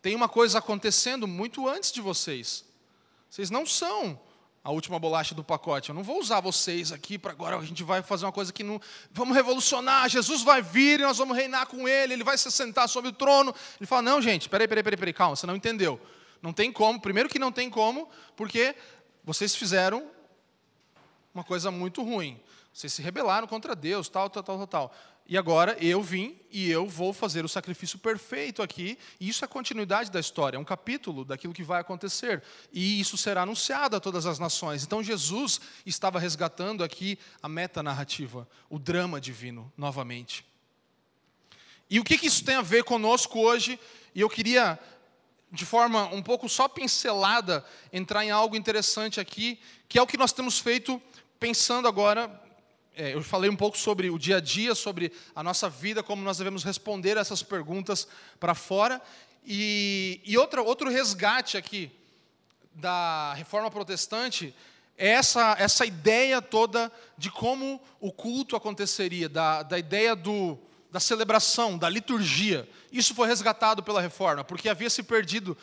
[0.00, 2.64] Tem uma coisa acontecendo muito antes de vocês.
[3.28, 4.20] Vocês não são
[4.62, 5.88] a última bolacha do pacote.
[5.88, 8.62] Eu não vou usar vocês aqui para agora a gente vai fazer uma coisa que
[8.62, 8.80] não.
[9.10, 12.88] Vamos revolucionar, Jesus vai vir e nós vamos reinar com ele, ele vai se sentar
[12.88, 13.54] sobre o trono.
[13.78, 16.00] Ele fala: não, gente, peraí, peraí, peraí, peraí calma, você não entendeu.
[16.42, 18.74] Não tem como, primeiro que não tem como, porque
[19.24, 20.06] vocês fizeram
[21.34, 22.40] uma coisa muito ruim.
[22.72, 24.94] Vocês se rebelaram contra Deus, tal, tal, tal, tal, tal.
[25.30, 28.98] E agora eu vim e eu vou fazer o sacrifício perfeito aqui.
[29.20, 32.42] E isso é continuidade da história, é um capítulo daquilo que vai acontecer.
[32.72, 34.82] E isso será anunciado a todas as nações.
[34.82, 40.44] Então Jesus estava resgatando aqui a meta-narrativa, o drama divino, novamente.
[41.88, 43.78] E o que, que isso tem a ver conosco hoje?
[44.12, 44.80] E eu queria,
[45.52, 50.16] de forma um pouco só pincelada, entrar em algo interessante aqui, que é o que
[50.16, 51.00] nós temos feito
[51.38, 52.28] pensando agora
[53.00, 56.22] é, eu falei um pouco sobre o dia a dia, sobre a nossa vida, como
[56.22, 58.06] nós devemos responder essas perguntas
[58.38, 59.00] para fora.
[59.42, 61.90] E, e outra, outro resgate aqui
[62.74, 64.54] da reforma protestante
[64.98, 70.58] é essa, essa ideia toda de como o culto aconteceria, da, da ideia do,
[70.92, 72.68] da celebração, da liturgia.
[72.92, 75.56] Isso foi resgatado pela reforma, porque havia se perdido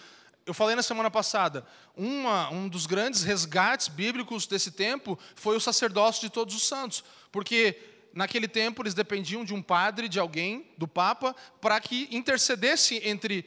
[0.48, 5.60] eu falei na semana passada, uma, um dos grandes resgates bíblicos desse tempo foi o
[5.60, 7.78] sacerdócio de todos os santos, porque
[8.14, 13.45] naquele tempo eles dependiam de um padre, de alguém, do Papa, para que intercedesse entre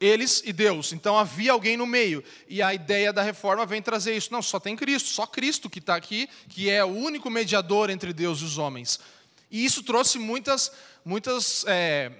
[0.00, 0.94] eles e Deus.
[0.94, 2.24] Então havia alguém no meio.
[2.48, 4.32] E a ideia da reforma vem trazer isso.
[4.32, 8.14] Não, só tem Cristo, só Cristo que está aqui, que é o único mediador entre
[8.14, 8.98] Deus e os homens.
[9.50, 10.72] E isso trouxe muitas,
[11.04, 12.10] muitas é,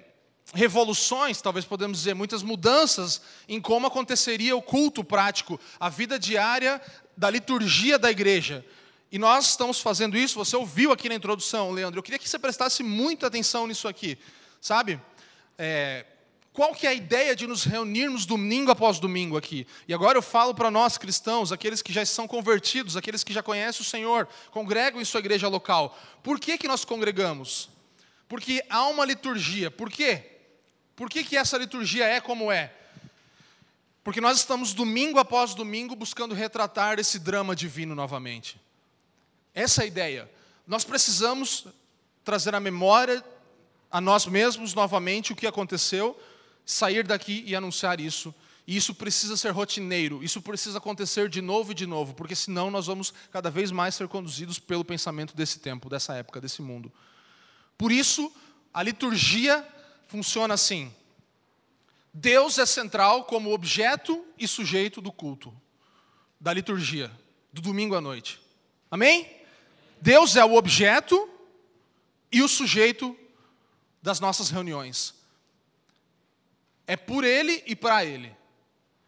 [0.55, 6.81] revoluções, talvez podemos dizer, muitas mudanças em como aconteceria o culto prático, a vida diária
[7.17, 8.65] da liturgia da igreja.
[9.13, 11.99] E nós estamos fazendo isso, você ouviu aqui na introdução, Leandro.
[11.99, 14.17] Eu queria que você prestasse muita atenção nisso aqui,
[14.61, 15.01] sabe?
[15.59, 16.07] É,
[16.53, 19.67] qual que é a ideia de nos reunirmos domingo após domingo aqui?
[19.87, 23.43] E agora eu falo para nós cristãos, aqueles que já são convertidos, aqueles que já
[23.43, 25.97] conhecem o Senhor, congregam em sua igreja local.
[26.23, 27.69] Por que, que nós congregamos?
[28.29, 29.71] Porque há uma liturgia.
[29.71, 30.40] Por quê?
[31.01, 32.71] Por que, que essa liturgia é como é?
[34.05, 38.61] Porque nós estamos domingo após domingo buscando retratar esse drama divino novamente.
[39.55, 40.31] Essa é a ideia.
[40.67, 41.65] Nós precisamos
[42.23, 43.25] trazer à memória
[43.91, 46.21] a nós mesmos novamente o que aconteceu,
[46.67, 48.35] sair daqui e anunciar isso.
[48.67, 52.71] E isso precisa ser rotineiro, isso precisa acontecer de novo e de novo, porque senão
[52.71, 56.93] nós vamos cada vez mais ser conduzidos pelo pensamento desse tempo, dessa época, desse mundo.
[57.79, 58.31] Por isso,
[58.75, 59.67] a liturgia
[60.11, 60.93] funciona assim:
[62.13, 65.55] Deus é central como objeto e sujeito do culto,
[66.41, 67.11] da liturgia,
[67.53, 68.41] do domingo à noite.
[68.91, 69.31] Amém?
[70.01, 71.29] Deus é o objeto
[72.33, 73.17] e o sujeito
[74.03, 75.15] das nossas reuniões.
[76.87, 78.35] É por Ele e para Ele.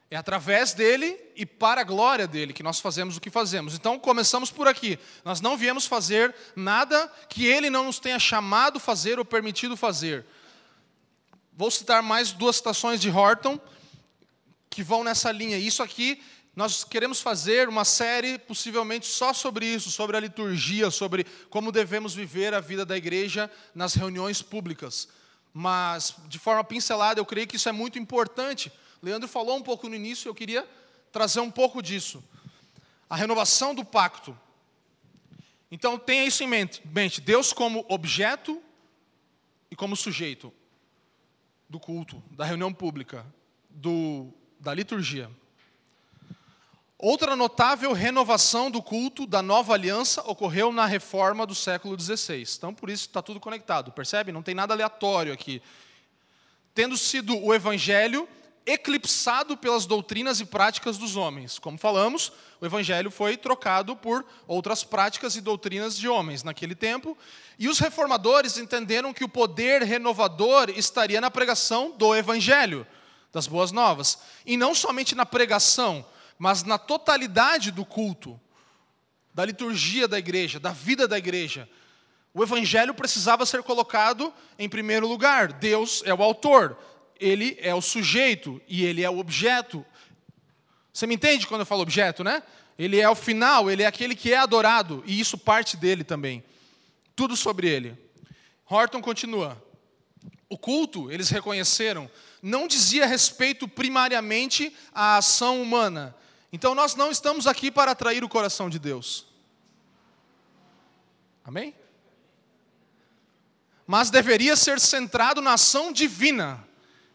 [0.08, 3.74] É através dele e para a glória dele que nós fazemos o que fazemos.
[3.74, 4.98] Então começamos por aqui.
[5.24, 10.26] Nós não viemos fazer nada que ele não nos tenha chamado fazer ou permitido fazer.
[11.54, 13.60] Vou citar mais duas citações de Horton
[14.70, 15.58] que vão nessa linha.
[15.58, 16.22] Isso aqui,
[16.56, 22.14] nós queremos fazer uma série possivelmente só sobre isso, sobre a liturgia, sobre como devemos
[22.14, 25.08] viver a vida da igreja nas reuniões públicas.
[25.52, 28.72] Mas, de forma pincelada, eu creio que isso é muito importante.
[29.02, 30.66] Leandro falou um pouco no início, eu queria
[31.12, 32.24] trazer um pouco disso.
[33.10, 34.34] A renovação do pacto.
[35.70, 37.20] Então, tenha isso em mente.
[37.20, 38.62] Deus como objeto
[39.70, 40.50] e como sujeito
[41.72, 43.24] do culto, da reunião pública,
[43.70, 44.28] do,
[44.60, 45.30] da liturgia.
[46.98, 52.44] Outra notável renovação do culto da nova aliança ocorreu na reforma do século XVI.
[52.58, 54.30] Então, por isso está tudo conectado, percebe?
[54.30, 55.62] Não tem nada aleatório aqui.
[56.74, 58.28] Tendo sido o evangelho
[58.64, 61.58] eclipsado pelas doutrinas e práticas dos homens.
[61.58, 67.16] Como falamos, o evangelho foi trocado por outras práticas e doutrinas de homens naquele tempo,
[67.58, 72.86] e os reformadores entenderam que o poder renovador estaria na pregação do evangelho,
[73.32, 76.04] das boas novas, e não somente na pregação,
[76.38, 78.40] mas na totalidade do culto,
[79.34, 81.68] da liturgia da igreja, da vida da igreja.
[82.34, 85.52] O evangelho precisava ser colocado em primeiro lugar.
[85.52, 86.78] Deus é o autor,
[87.22, 89.86] ele é o sujeito e ele é o objeto.
[90.92, 92.42] Você me entende quando eu falo objeto, né?
[92.78, 96.42] Ele é o final, ele é aquele que é adorado, e isso parte dele também.
[97.14, 97.96] Tudo sobre ele.
[98.66, 99.62] Horton continua.
[100.48, 102.10] O culto, eles reconheceram,
[102.42, 106.14] não dizia respeito primariamente à ação humana,
[106.52, 109.26] então nós não estamos aqui para atrair o coração de Deus.
[111.44, 111.74] Amém?
[113.86, 116.62] Mas deveria ser centrado na ação divina.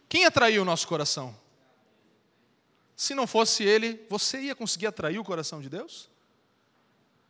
[0.10, 1.38] Quem atraiu o nosso coração?
[2.96, 6.10] Se não fosse Ele, você ia conseguir atrair o coração de Deus?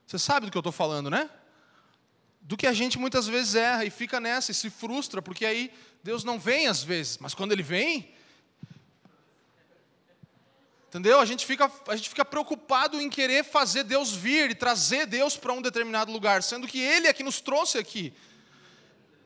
[0.05, 1.29] Você sabe do que eu estou falando, né?
[2.41, 5.73] Do que a gente muitas vezes erra e fica nessa e se frustra, porque aí
[6.03, 8.15] Deus não vem às vezes, mas quando Ele vem,
[10.87, 11.19] Entendeu?
[11.19, 15.35] A gente, fica, a gente fica preocupado em querer fazer Deus vir e trazer Deus
[15.35, 18.13] para um determinado lugar, sendo que Ele é que nos trouxe aqui.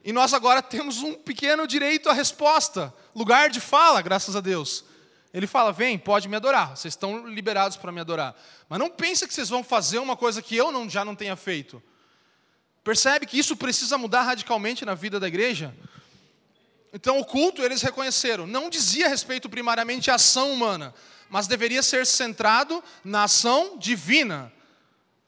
[0.04, 4.84] E nós agora temos um pequeno direito à resposta, lugar de fala, graças a Deus.
[5.34, 8.36] Ele fala: vem, pode me adorar, vocês estão liberados para me adorar.
[8.68, 11.36] Mas não pense que vocês vão fazer uma coisa que eu não, já não tenha
[11.36, 11.82] feito.
[12.84, 15.74] Percebe que isso precisa mudar radicalmente na vida da igreja?
[16.94, 20.94] Então, o culto, eles reconheceram, não dizia respeito primariamente à ação humana,
[21.30, 24.52] mas deveria ser centrado na ação divina.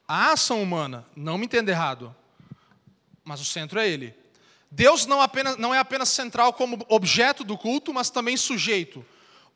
[0.06, 2.14] A ação humana, não me entenda errado,
[3.24, 4.23] mas o centro é ele.
[4.74, 9.04] Deus não, apenas, não é apenas central como objeto do culto, mas também sujeito.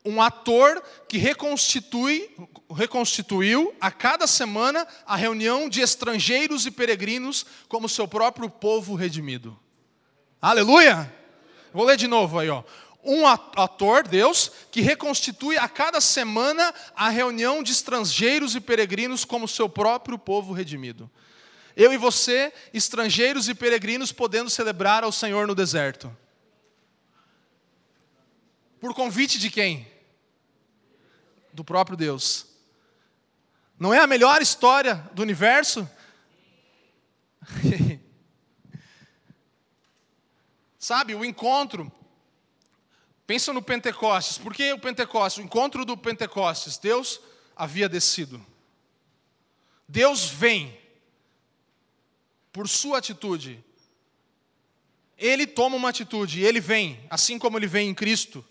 [0.05, 2.33] Um ator que reconstitui,
[2.73, 9.59] reconstituiu a cada semana a reunião de estrangeiros e peregrinos como seu próprio povo redimido.
[10.41, 11.13] Aleluia!
[11.73, 12.63] Vou ler de novo aí, ó
[13.03, 19.47] um ator, Deus, que reconstitui a cada semana a reunião de estrangeiros e peregrinos como
[19.47, 21.09] seu próprio povo redimido.
[21.79, 26.13] Eu e você, estrangeiros e peregrinos, podendo celebrar ao Senhor no deserto.
[28.81, 29.87] Por convite de quem?
[31.53, 32.47] Do próprio Deus.
[33.79, 35.89] Não é a melhor história do universo?
[40.77, 41.89] Sabe, o encontro
[43.29, 44.39] Pensa no Pentecostes.
[44.39, 45.37] Por que o Pentecostes?
[45.37, 46.79] O encontro do Pentecostes.
[46.79, 47.21] Deus
[47.55, 48.43] havia descido.
[49.87, 50.78] Deus vem
[52.51, 53.63] por sua atitude.
[55.17, 58.45] Ele toma uma atitude, ele vem, assim como ele vem em Cristo.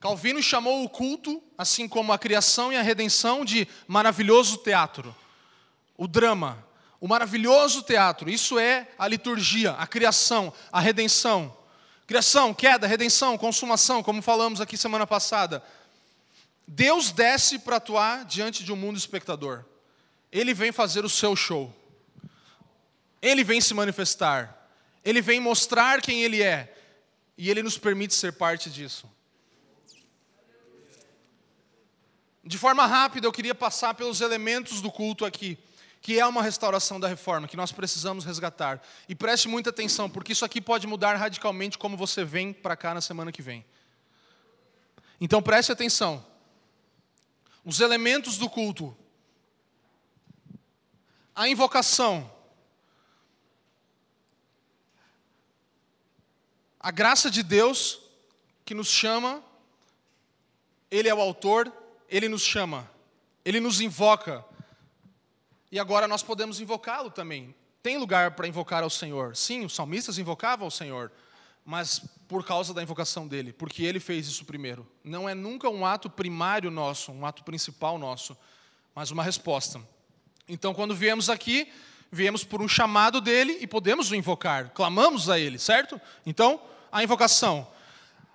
[0.00, 5.14] Calvino chamou o culto, assim como a criação e a redenção, de maravilhoso teatro.
[5.94, 6.66] O drama,
[6.98, 11.54] o maravilhoso teatro, isso é a liturgia, a criação, a redenção.
[12.06, 15.62] Criação, queda, redenção, consumação, como falamos aqui semana passada.
[16.66, 19.64] Deus desce para atuar diante de um mundo espectador.
[20.32, 21.74] Ele vem fazer o seu show.
[23.20, 24.68] Ele vem se manifestar.
[25.04, 26.74] Ele vem mostrar quem ele é.
[27.36, 29.10] E ele nos permite ser parte disso.
[32.44, 35.58] De forma rápida, eu queria passar pelos elementos do culto aqui
[36.00, 38.80] que é uma restauração da reforma, que nós precisamos resgatar.
[39.08, 42.94] E preste muita atenção, porque isso aqui pode mudar radicalmente como você vem para cá
[42.94, 43.64] na semana que vem.
[45.20, 46.24] Então preste atenção.
[47.64, 48.96] Os elementos do culto.
[51.34, 52.30] A invocação.
[56.80, 58.00] A graça de Deus
[58.64, 59.42] que nos chama,
[60.90, 61.70] Ele é o autor,
[62.08, 62.90] Ele nos chama,
[63.44, 64.44] Ele nos invoca
[65.70, 67.54] e agora nós podemos invocá-lo também.
[67.82, 69.36] Tem lugar para invocar ao Senhor.
[69.36, 71.12] Sim, os salmistas invocavam ao Senhor,
[71.64, 74.86] mas por causa da invocação dele, porque ele fez isso primeiro.
[75.04, 78.36] Não é nunca um ato primário nosso, um ato principal nosso,
[78.94, 79.80] mas uma resposta.
[80.48, 81.72] Então, quando viemos aqui,
[82.10, 86.00] viemos por um chamado dele e podemos o invocar, clamamos a ele, certo?
[86.26, 87.66] Então, a invocação,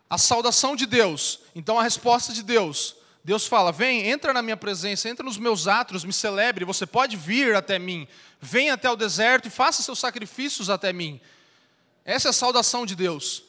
[0.10, 2.96] a saudação de Deus, então a resposta de Deus,
[3.26, 7.18] Deus fala: vem, entra na minha presença, entra nos meus atos, me celebre, você pode
[7.18, 8.08] vir até mim.
[8.40, 11.20] Vem até o deserto e faça seus sacrifícios até mim.
[12.06, 13.44] Essa é a saudação de Deus.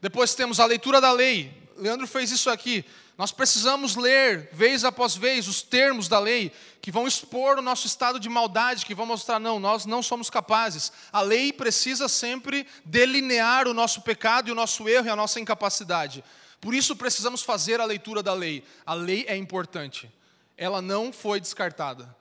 [0.00, 1.52] Depois temos a leitura da lei.
[1.76, 2.82] Leandro fez isso aqui.
[3.20, 6.50] Nós precisamos ler, vez após vez, os termos da lei
[6.80, 10.30] que vão expor o nosso estado de maldade, que vão mostrar, não, nós não somos
[10.30, 10.90] capazes.
[11.12, 15.38] A lei precisa sempre delinear o nosso pecado e o nosso erro e a nossa
[15.38, 16.24] incapacidade.
[16.62, 18.64] Por isso precisamos fazer a leitura da lei.
[18.86, 20.10] A lei é importante.
[20.56, 22.16] Ela não foi descartada.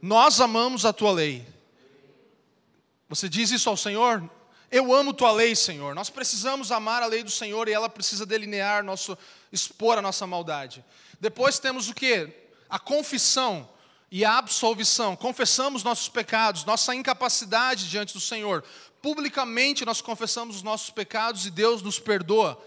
[0.00, 1.44] Nós amamos a tua lei.
[3.08, 4.22] Você diz isso ao Senhor?
[4.70, 5.94] Eu amo tua lei, Senhor.
[5.94, 9.16] Nós precisamos amar a lei do Senhor e ela precisa delinear nosso
[9.52, 10.84] expor a nossa maldade.
[11.20, 12.28] Depois temos o que?
[12.68, 13.68] A confissão
[14.10, 15.14] e a absolvição.
[15.14, 18.64] Confessamos nossos pecados, nossa incapacidade diante do Senhor.
[19.00, 22.60] Publicamente nós confessamos os nossos pecados e Deus nos perdoa.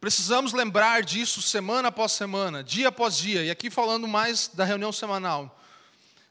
[0.00, 4.92] Precisamos lembrar disso semana após semana, dia após dia, e aqui falando mais da reunião
[4.92, 5.58] semanal.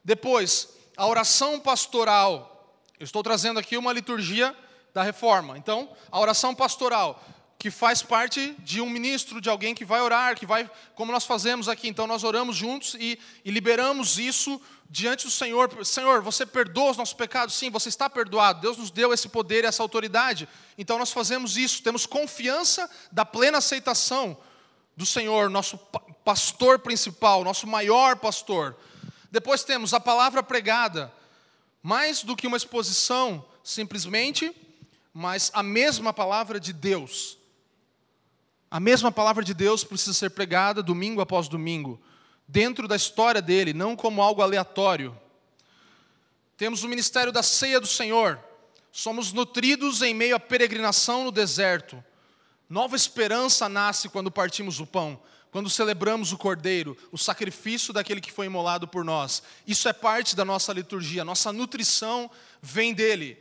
[0.02, 2.55] Depois, a oração pastoral
[2.98, 4.56] eu estou trazendo aqui uma liturgia
[4.94, 5.58] da reforma.
[5.58, 7.22] Então, a oração pastoral,
[7.58, 11.26] que faz parte de um ministro, de alguém que vai orar, que vai, como nós
[11.26, 11.88] fazemos aqui.
[11.88, 15.84] Então, nós oramos juntos e, e liberamos isso diante do Senhor.
[15.84, 17.54] Senhor, você perdoa os nossos pecados?
[17.54, 18.60] Sim, você está perdoado.
[18.60, 20.48] Deus nos deu esse poder e essa autoridade.
[20.78, 21.82] Então, nós fazemos isso.
[21.82, 24.36] Temos confiança da plena aceitação
[24.96, 25.76] do Senhor, nosso
[26.24, 28.74] pastor principal, nosso maior pastor.
[29.30, 31.12] Depois temos a palavra pregada
[31.86, 34.52] mais do que uma exposição, simplesmente,
[35.14, 37.38] mas a mesma palavra de Deus.
[38.68, 42.00] A mesma palavra de Deus precisa ser pregada domingo após domingo,
[42.48, 45.16] dentro da história dele, não como algo aleatório.
[46.56, 48.40] Temos o ministério da ceia do Senhor.
[48.90, 52.02] Somos nutridos em meio à peregrinação no deserto.
[52.68, 58.32] Nova esperança nasce quando partimos o pão quando celebramos o Cordeiro, o sacrifício daquele que
[58.32, 59.42] foi imolado por nós.
[59.66, 62.30] Isso é parte da nossa liturgia, nossa nutrição
[62.60, 63.38] vem dele.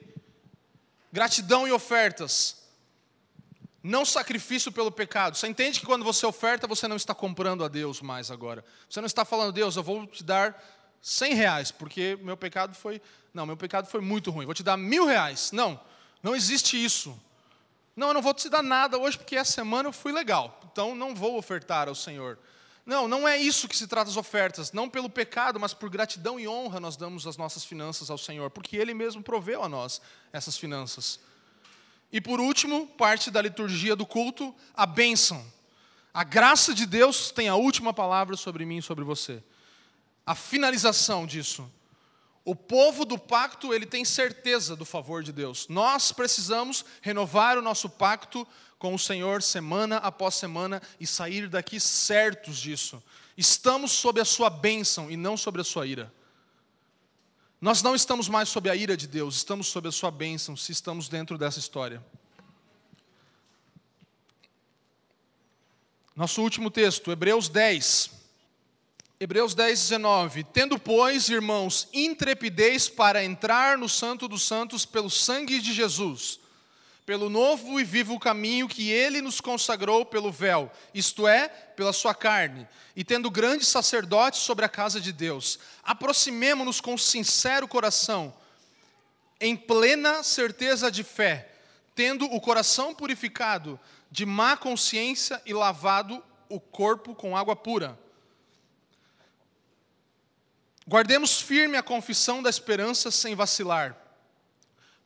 [1.12, 2.64] Gratidão e ofertas.
[3.82, 5.36] Não sacrifício pelo pecado.
[5.36, 8.66] Você entende que quando você oferta, você não está comprando a Deus mais agora.
[8.90, 10.60] Você não está falando, Deus, eu vou te dar
[11.02, 13.00] 100 reais, porque meu pecado foi.
[13.32, 15.52] Não, meu pecado foi muito ruim, vou te dar mil reais.
[15.52, 15.80] Não,
[16.24, 17.16] não existe isso.
[17.96, 20.94] Não, eu não vou te dar nada hoje porque essa semana eu fui legal, então
[20.94, 22.38] não vou ofertar ao Senhor.
[22.86, 24.72] Não, não é isso que se trata as ofertas.
[24.72, 28.52] Não pelo pecado, mas por gratidão e honra nós damos as nossas finanças ao Senhor,
[28.52, 30.00] porque Ele mesmo proveu a nós
[30.32, 31.20] essas finanças.
[32.12, 35.44] E por último, parte da liturgia do culto, a bênção.
[36.14, 39.44] A graça de Deus tem a última palavra sobre mim e sobre você.
[40.26, 41.70] A finalização disso.
[42.46, 45.68] O povo do pacto, ele tem certeza do favor de Deus.
[45.68, 51.80] Nós precisamos renovar o nosso pacto com o Senhor semana após semana e sair daqui
[51.80, 53.02] certos disso.
[53.36, 56.14] Estamos sob a sua bênção e não sobre a sua ira.
[57.60, 60.72] Nós não estamos mais sob a ira de Deus, estamos sob a sua bênção se
[60.72, 62.06] estamos dentro dessa história.
[66.16, 68.25] Nosso último texto, Hebreus 10.
[69.18, 70.44] Hebreus 10, 19.
[70.44, 76.38] Tendo, pois, irmãos, intrepidez para entrar no Santo dos Santos pelo sangue de Jesus,
[77.06, 82.14] pelo novo e vivo caminho que ele nos consagrou pelo véu, isto é, pela sua
[82.14, 88.36] carne, e tendo grande sacerdote sobre a casa de Deus, aproximemo-nos com sincero coração,
[89.40, 91.54] em plena certeza de fé,
[91.96, 93.80] tendo o coração purificado
[94.12, 98.04] de má consciência e lavado o corpo com água pura.
[100.88, 103.98] Guardemos firme a confissão da esperança sem vacilar,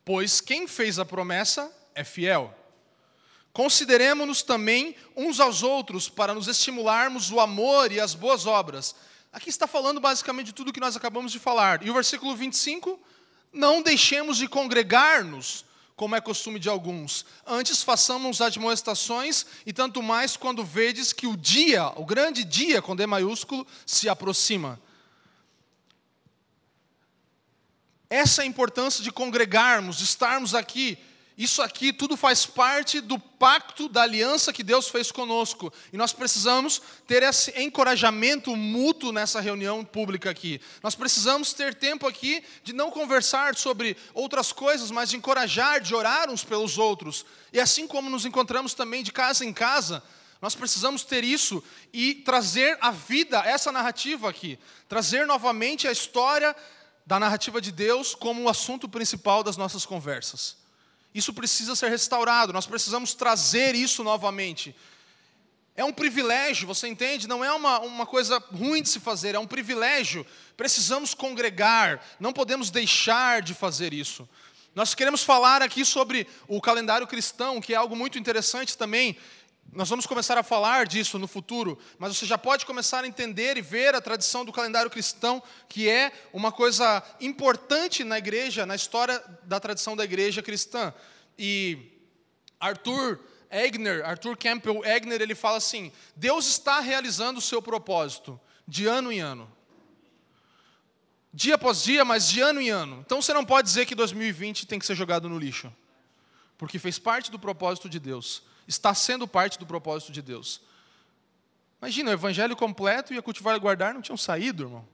[0.04, 2.54] pois quem fez a promessa é fiel.
[3.54, 8.94] Consideremos-nos também uns aos outros para nos estimularmos o amor e as boas obras.
[9.32, 11.82] Aqui está falando basicamente de tudo que nós acabamos de falar.
[11.86, 13.00] E o versículo 25:
[13.54, 15.64] Não deixemos de congregar-nos,
[15.96, 17.26] como é costume de alguns.
[17.46, 22.96] Antes façamos admoestações, e tanto mais quando vedes que o dia, o grande dia, com
[22.96, 24.80] D maiúsculo, se aproxima.
[28.10, 30.98] Essa é a importância de congregarmos, de estarmos aqui.
[31.38, 35.72] Isso aqui tudo faz parte do pacto, da aliança que Deus fez conosco.
[35.94, 40.60] E nós precisamos ter esse encorajamento mútuo nessa reunião pública aqui.
[40.84, 45.96] Nós precisamos ter tempo aqui de não conversar sobre outras coisas, mas de encorajar, de
[45.96, 47.26] orar uns pelos outros.
[47.54, 50.04] E assim como nos encontramos também de casa em casa,
[50.42, 51.64] nós precisamos ter isso
[51.94, 54.60] e trazer a vida, essa narrativa aqui.
[54.90, 56.56] Trazer novamente a história
[57.10, 60.58] da narrativa de Deus como o assunto principal das nossas conversas.
[61.12, 64.76] Isso precisa ser restaurado, nós precisamos trazer isso novamente.
[65.76, 67.28] É um privilégio, você entende?
[67.28, 70.24] Não é uma, uma coisa ruim de se fazer, é um privilégio.
[70.56, 74.30] Precisamos congregar, não podemos deixar de fazer isso.
[74.76, 79.18] Nós queremos falar aqui sobre o calendário cristão, que é algo muito interessante também.
[79.72, 83.56] Nós vamos começar a falar disso no futuro, mas você já pode começar a entender
[83.58, 88.76] e ver a tradição do calendário cristão, que é uma coisa importante na igreja, na
[88.76, 90.94] história da tradição da igreja cristã.
[91.38, 91.78] E
[92.60, 93.20] Arthur
[93.52, 99.12] Egner, Arthur Campbell Egner, ele fala assim: Deus está realizando o seu propósito de ano
[99.12, 99.52] em ano.
[101.32, 103.04] Dia após dia, mas de ano em ano.
[103.06, 105.72] Então você não pode dizer que 2020 tem que ser jogado no lixo,
[106.58, 110.62] porque fez parte do propósito de Deus está sendo parte do propósito de Deus.
[111.82, 114.88] Imagina, o evangelho completo e a cultivar e guardar não tinham saído, irmão.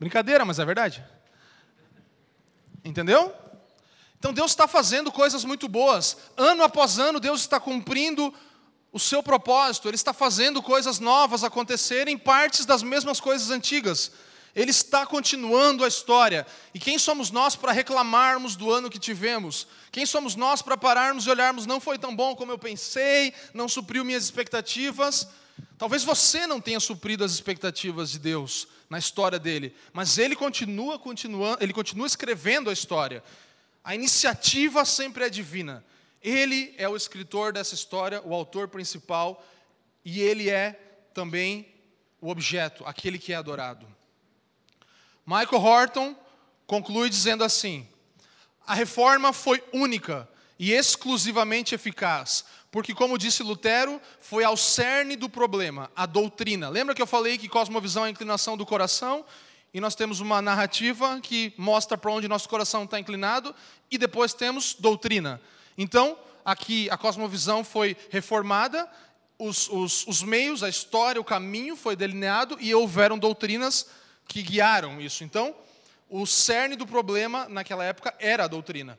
[0.00, 1.04] Brincadeira, mas é verdade.
[2.82, 3.34] Entendeu?
[4.18, 6.16] Então Deus está fazendo coisas muito boas.
[6.36, 8.32] Ano após ano, Deus está cumprindo
[8.90, 9.86] o seu propósito.
[9.86, 14.12] Ele está fazendo coisas novas acontecerem, partes das mesmas coisas antigas.
[14.54, 16.46] Ele está continuando a história.
[16.72, 19.66] E quem somos nós para reclamarmos do ano que tivemos?
[19.90, 23.68] Quem somos nós para pararmos e olharmos, não foi tão bom como eu pensei, não
[23.68, 25.26] supriu minhas expectativas?
[25.76, 30.98] Talvez você não tenha suprido as expectativas de Deus na história dele, mas ele continua,
[30.98, 33.24] continua, ele continua escrevendo a história.
[33.82, 35.84] A iniciativa sempre é divina.
[36.22, 39.44] Ele é o escritor dessa história, o autor principal,
[40.04, 40.72] e ele é
[41.12, 41.68] também
[42.20, 43.86] o objeto, aquele que é adorado.
[45.26, 46.16] Michael Horton
[46.66, 47.86] conclui dizendo assim:
[48.66, 50.28] a reforma foi única
[50.58, 56.68] e exclusivamente eficaz, porque, como disse Lutero, foi ao cerne do problema, a doutrina.
[56.68, 59.24] Lembra que eu falei que cosmovisão é a inclinação do coração?
[59.72, 63.54] E nós temos uma narrativa que mostra para onde nosso coração está inclinado,
[63.90, 65.40] e depois temos doutrina.
[65.76, 68.88] Então, aqui a cosmovisão foi reformada,
[69.36, 73.88] os, os, os meios, a história, o caminho foi delineado, e houveram doutrinas
[74.26, 75.24] que guiaram isso.
[75.24, 75.54] Então,
[76.08, 78.98] o cerne do problema naquela época era a doutrina.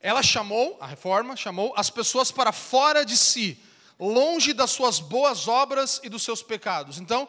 [0.00, 3.58] Ela chamou, a reforma chamou as pessoas para fora de si,
[3.98, 6.98] longe das suas boas obras e dos seus pecados.
[6.98, 7.28] Então,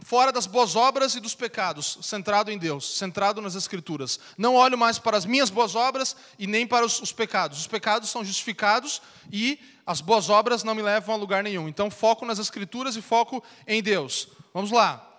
[0.00, 4.18] fora das boas obras e dos pecados, centrado em Deus, centrado nas Escrituras.
[4.38, 7.58] Não olho mais para as minhas boas obras e nem para os, os, pecados.
[7.58, 11.68] Os pecados são justificados e as boas obras não me levam a lugar nenhum.
[11.68, 14.28] Então, foco nas Escrituras e foco em Deus.
[14.54, 15.11] Vamos lá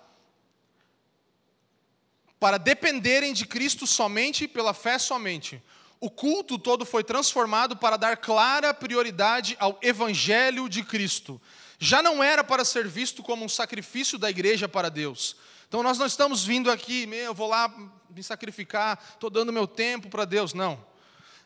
[2.44, 5.64] para dependerem de Cristo somente pela fé somente.
[5.98, 11.41] O culto todo foi transformado para dar clara prioridade ao Evangelho de Cristo.
[11.80, 15.38] Já não era para ser visto como um sacrifício da igreja para Deus.
[15.70, 17.74] Então nós não estamos vindo aqui, meu, eu vou lá
[18.10, 20.53] me sacrificar, estou dando meu tempo para Deus.
[20.53, 20.86] Não.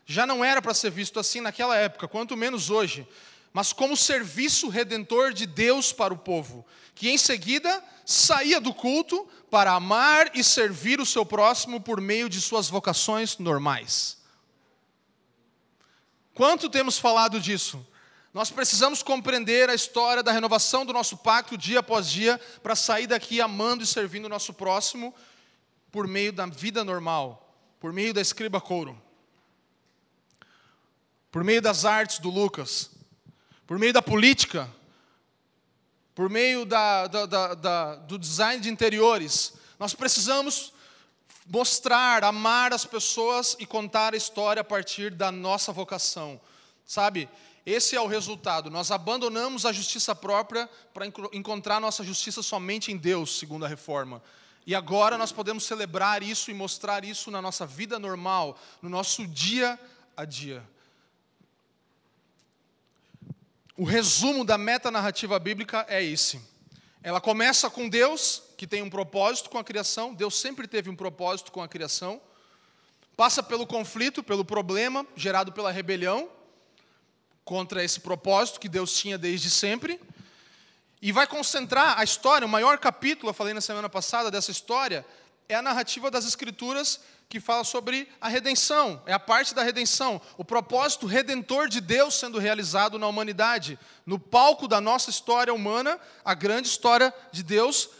[0.04, 3.06] Já não era para ser visto assim naquela época, quanto menos hoje
[3.52, 9.28] mas como serviço redentor de Deus para o povo, que em seguida saía do culto
[9.50, 14.18] para amar e servir o seu próximo por meio de suas vocações normais.
[16.34, 17.84] Quanto temos falado disso?
[18.32, 23.06] Nós precisamos compreender a história da renovação do nosso pacto dia após dia para sair
[23.06, 25.14] daqui amando e servindo o nosso próximo
[25.90, 29.00] por meio da vida normal, por meio da escriba couro,
[31.32, 32.90] por meio das artes do Lucas,
[33.68, 34.66] por meio da política,
[36.14, 39.52] por meio da, da, da, do design de interiores.
[39.78, 40.72] Nós precisamos
[41.46, 46.40] mostrar, amar as pessoas e contar a história a partir da nossa vocação.
[46.86, 47.28] Sabe?
[47.66, 48.70] Esse é o resultado.
[48.70, 51.04] Nós abandonamos a justiça própria para
[51.34, 54.22] encontrar nossa justiça somente em Deus, segundo a reforma.
[54.66, 59.26] E agora nós podemos celebrar isso e mostrar isso na nossa vida normal, no nosso
[59.26, 59.78] dia
[60.16, 60.66] a dia.
[63.78, 66.40] O resumo da metanarrativa bíblica é esse.
[67.00, 70.96] Ela começa com Deus, que tem um propósito com a criação, Deus sempre teve um
[70.96, 72.20] propósito com a criação.
[73.16, 76.28] Passa pelo conflito, pelo problema gerado pela rebelião
[77.44, 80.00] contra esse propósito que Deus tinha desde sempre.
[81.00, 85.06] E vai concentrar a história, o maior capítulo, eu falei na semana passada dessa história,
[85.48, 90.20] é a narrativa das Escrituras que fala sobre a redenção, é a parte da redenção,
[90.38, 93.78] o propósito redentor de Deus sendo realizado na humanidade.
[94.06, 97.90] No palco da nossa história humana, a grande história de Deus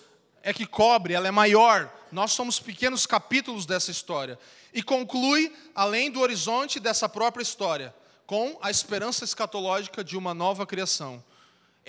[0.42, 1.92] é que cobre, ela é maior.
[2.10, 4.38] Nós somos pequenos capítulos dessa história.
[4.72, 7.94] E conclui além do horizonte dessa própria história,
[8.26, 11.22] com a esperança escatológica de uma nova criação.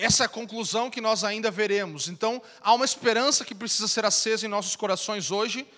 [0.00, 2.08] Essa é a conclusão que nós ainda veremos.
[2.08, 5.68] Então, há uma esperança que precisa ser acesa em nossos corações hoje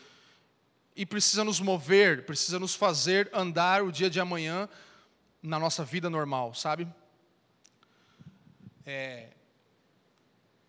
[0.94, 4.68] e precisa nos mover, precisa nos fazer andar o dia de amanhã
[5.42, 6.86] na nossa vida normal, sabe?
[8.86, 9.30] É,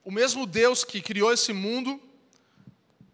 [0.03, 2.01] o mesmo Deus que criou esse mundo,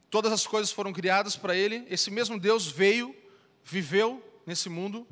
[0.09, 3.13] todas as coisas foram criadas para Ele, esse mesmo Deus veio,
[3.61, 5.05] viveu nesse mundo,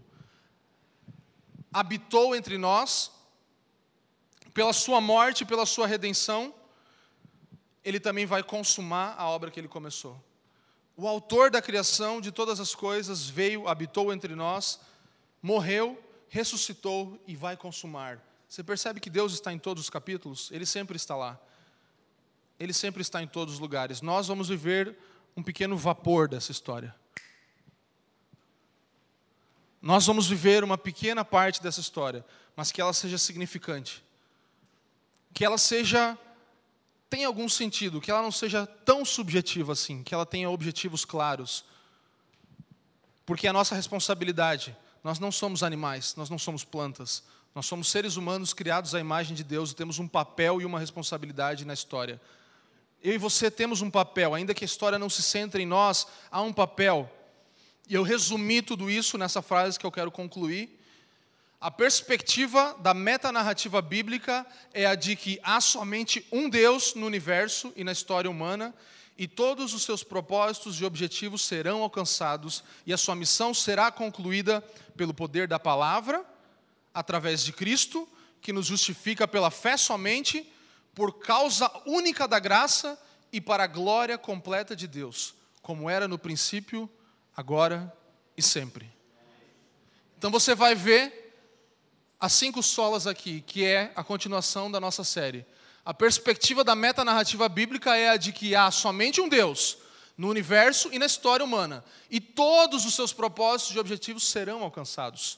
[1.74, 3.12] habitou entre nós,
[4.58, 6.52] pela sua morte, pela sua redenção,
[7.86, 10.20] ele também vai consumar a obra que ele começou.
[10.96, 14.80] O autor da criação de todas as coisas veio, habitou entre nós,
[15.44, 18.20] morreu, ressuscitou e vai consumar.
[18.50, 20.50] Você percebe que Deus está em todos os capítulos?
[20.52, 21.40] Ele sempre está lá.
[22.60, 24.02] Ele sempre está em todos os lugares.
[24.02, 24.98] Nós vamos viver
[25.36, 26.96] um pequeno vapor dessa história.
[29.80, 32.26] Nós vamos viver uma pequena parte dessa história,
[32.56, 34.07] mas que ela seja significante.
[35.38, 36.18] Que ela seja
[37.12, 41.64] tenha algum sentido, que ela não seja tão subjetiva assim, que ela tenha objetivos claros.
[43.24, 44.76] Porque é a nossa responsabilidade.
[45.04, 47.22] Nós não somos animais, nós não somos plantas.
[47.54, 50.80] Nós somos seres humanos criados à imagem de Deus e temos um papel e uma
[50.80, 52.20] responsabilidade na história.
[53.04, 56.08] Eu e você temos um papel, ainda que a história não se centre em nós,
[56.32, 57.08] há um papel.
[57.88, 60.77] E eu resumi tudo isso nessa frase que eu quero concluir.
[61.60, 67.74] A perspectiva da metanarrativa bíblica é a de que há somente um Deus no universo
[67.76, 68.76] e na história humana,
[69.18, 74.62] e todos os seus propósitos e objetivos serão alcançados, e a sua missão será concluída
[74.96, 76.24] pelo poder da palavra,
[76.94, 78.08] através de Cristo,
[78.40, 80.48] que nos justifica pela fé somente,
[80.94, 83.00] por causa única da graça
[83.34, 86.88] e para a glória completa de Deus, como era no princípio,
[87.36, 87.92] agora
[88.38, 88.92] e sempre.
[90.20, 91.27] Então você vai ver
[92.20, 95.46] as cinco solas aqui, que é a continuação da nossa série.
[95.86, 99.78] A perspectiva da metanarrativa bíblica é a de que há somente um Deus
[100.18, 105.38] no universo e na história humana, e todos os seus propósitos e objetivos serão alcançados.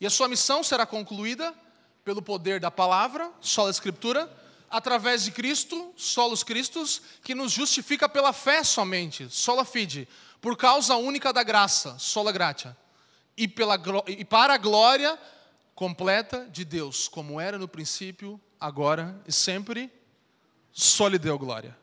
[0.00, 1.54] E a sua missão será concluída
[2.02, 4.30] pelo poder da palavra, sola escritura,
[4.70, 10.08] através de Cristo, solos Cristos, que nos justifica pela fé somente, sola fide,
[10.40, 12.74] por causa única da graça, sola gratia,
[13.36, 15.18] e, pela, e para a glória
[15.74, 19.92] completa de Deus, como era no princípio, agora e sempre,
[20.72, 21.76] só lhe deu glória.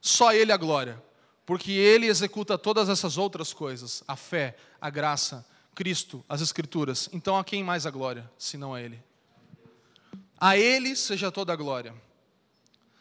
[0.00, 1.02] Só Ele a glória,
[1.44, 5.44] porque Ele executa todas essas outras coisas, a fé, a graça,
[5.74, 7.08] Cristo, as Escrituras.
[7.12, 9.02] Então a quem mais a glória, se não a Ele?
[10.38, 11.94] A Ele seja toda a glória.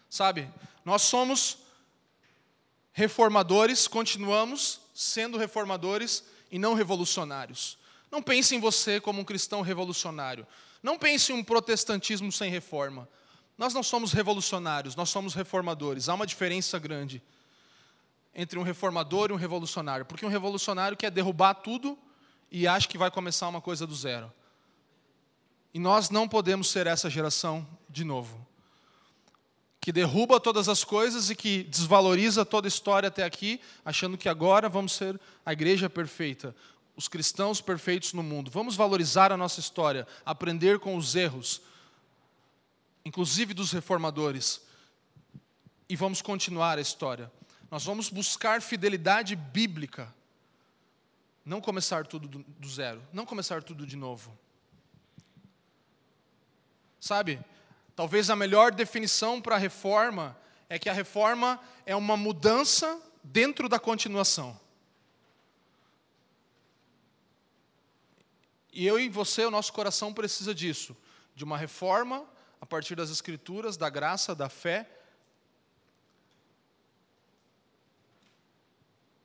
[0.09, 0.49] Sabe,
[0.83, 1.59] nós somos
[2.91, 7.77] reformadores, continuamos sendo reformadores e não revolucionários.
[8.11, 10.47] Não pense em você como um cristão revolucionário.
[10.81, 13.07] Não pense em um protestantismo sem reforma.
[13.57, 16.07] Nós não somos revolucionários, nós somos reformadores.
[16.07, 17.21] Há uma diferença grande
[18.33, 21.97] entre um reformador e um revolucionário, porque um revolucionário quer derrubar tudo
[22.51, 24.31] e acha que vai começar uma coisa do zero.
[25.73, 28.45] E nós não podemos ser essa geração de novo.
[29.81, 34.29] Que derruba todas as coisas e que desvaloriza toda a história até aqui, achando que
[34.29, 36.55] agora vamos ser a igreja perfeita,
[36.97, 38.49] os cristãos perfeitos no mundo.
[38.49, 41.61] Vamos valorizar a nossa história, aprender com os erros,
[43.05, 44.59] inclusive dos reformadores,
[45.87, 47.31] e vamos continuar a história.
[47.69, 50.13] Nós vamos buscar fidelidade bíblica,
[51.45, 54.35] não começar tudo do zero, não começar tudo de novo.
[56.99, 57.39] Sabe,
[57.95, 60.35] talvez a melhor definição para a reforma
[60.67, 64.59] é que a reforma é uma mudança dentro da continuação.
[68.77, 70.95] E eu e você, o nosso coração precisa disso,
[71.35, 72.23] de uma reforma
[72.61, 74.87] a partir das Escrituras, da graça, da fé,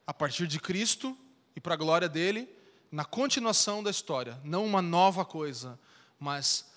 [0.06, 1.14] a partir de Cristo
[1.54, 2.48] e para a glória dele,
[2.90, 5.78] na continuação da história, não uma nova coisa,
[6.18, 6.72] mas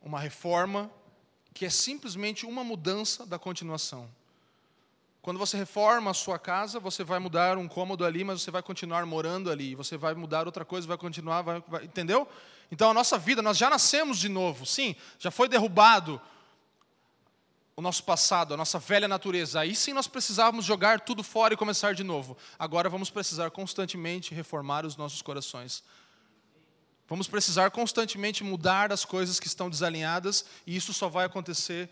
[0.00, 0.88] uma reforma
[1.52, 4.08] que é simplesmente uma mudança da continuação.
[5.28, 8.62] Quando você reforma a sua casa, você vai mudar um cômodo ali, mas você vai
[8.62, 9.74] continuar morando ali.
[9.74, 12.26] Você vai mudar outra coisa, vai continuar, vai, vai, entendeu?
[12.72, 16.18] Então a nossa vida, nós já nascemos de novo, sim, já foi derrubado
[17.76, 19.60] o nosso passado, a nossa velha natureza.
[19.60, 22.34] Aí sim nós precisávamos jogar tudo fora e começar de novo.
[22.58, 25.84] Agora vamos precisar constantemente reformar os nossos corações.
[27.06, 31.90] Vamos precisar constantemente mudar as coisas que estão desalinhadas, e isso só vai acontecer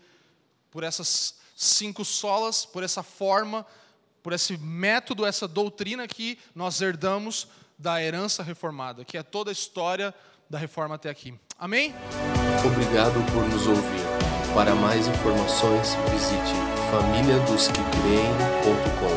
[0.71, 3.65] por essas cinco solas, por essa forma,
[4.21, 9.53] por esse método, essa doutrina que nós herdamos da herança reformada, que é toda a
[9.53, 10.13] história
[10.49, 11.33] da reforma até aqui.
[11.57, 11.95] Amém?
[12.65, 14.05] Obrigado por nos ouvir.
[14.53, 16.53] Para mais informações, visite
[16.89, 19.16] famíliadosquecreem.com.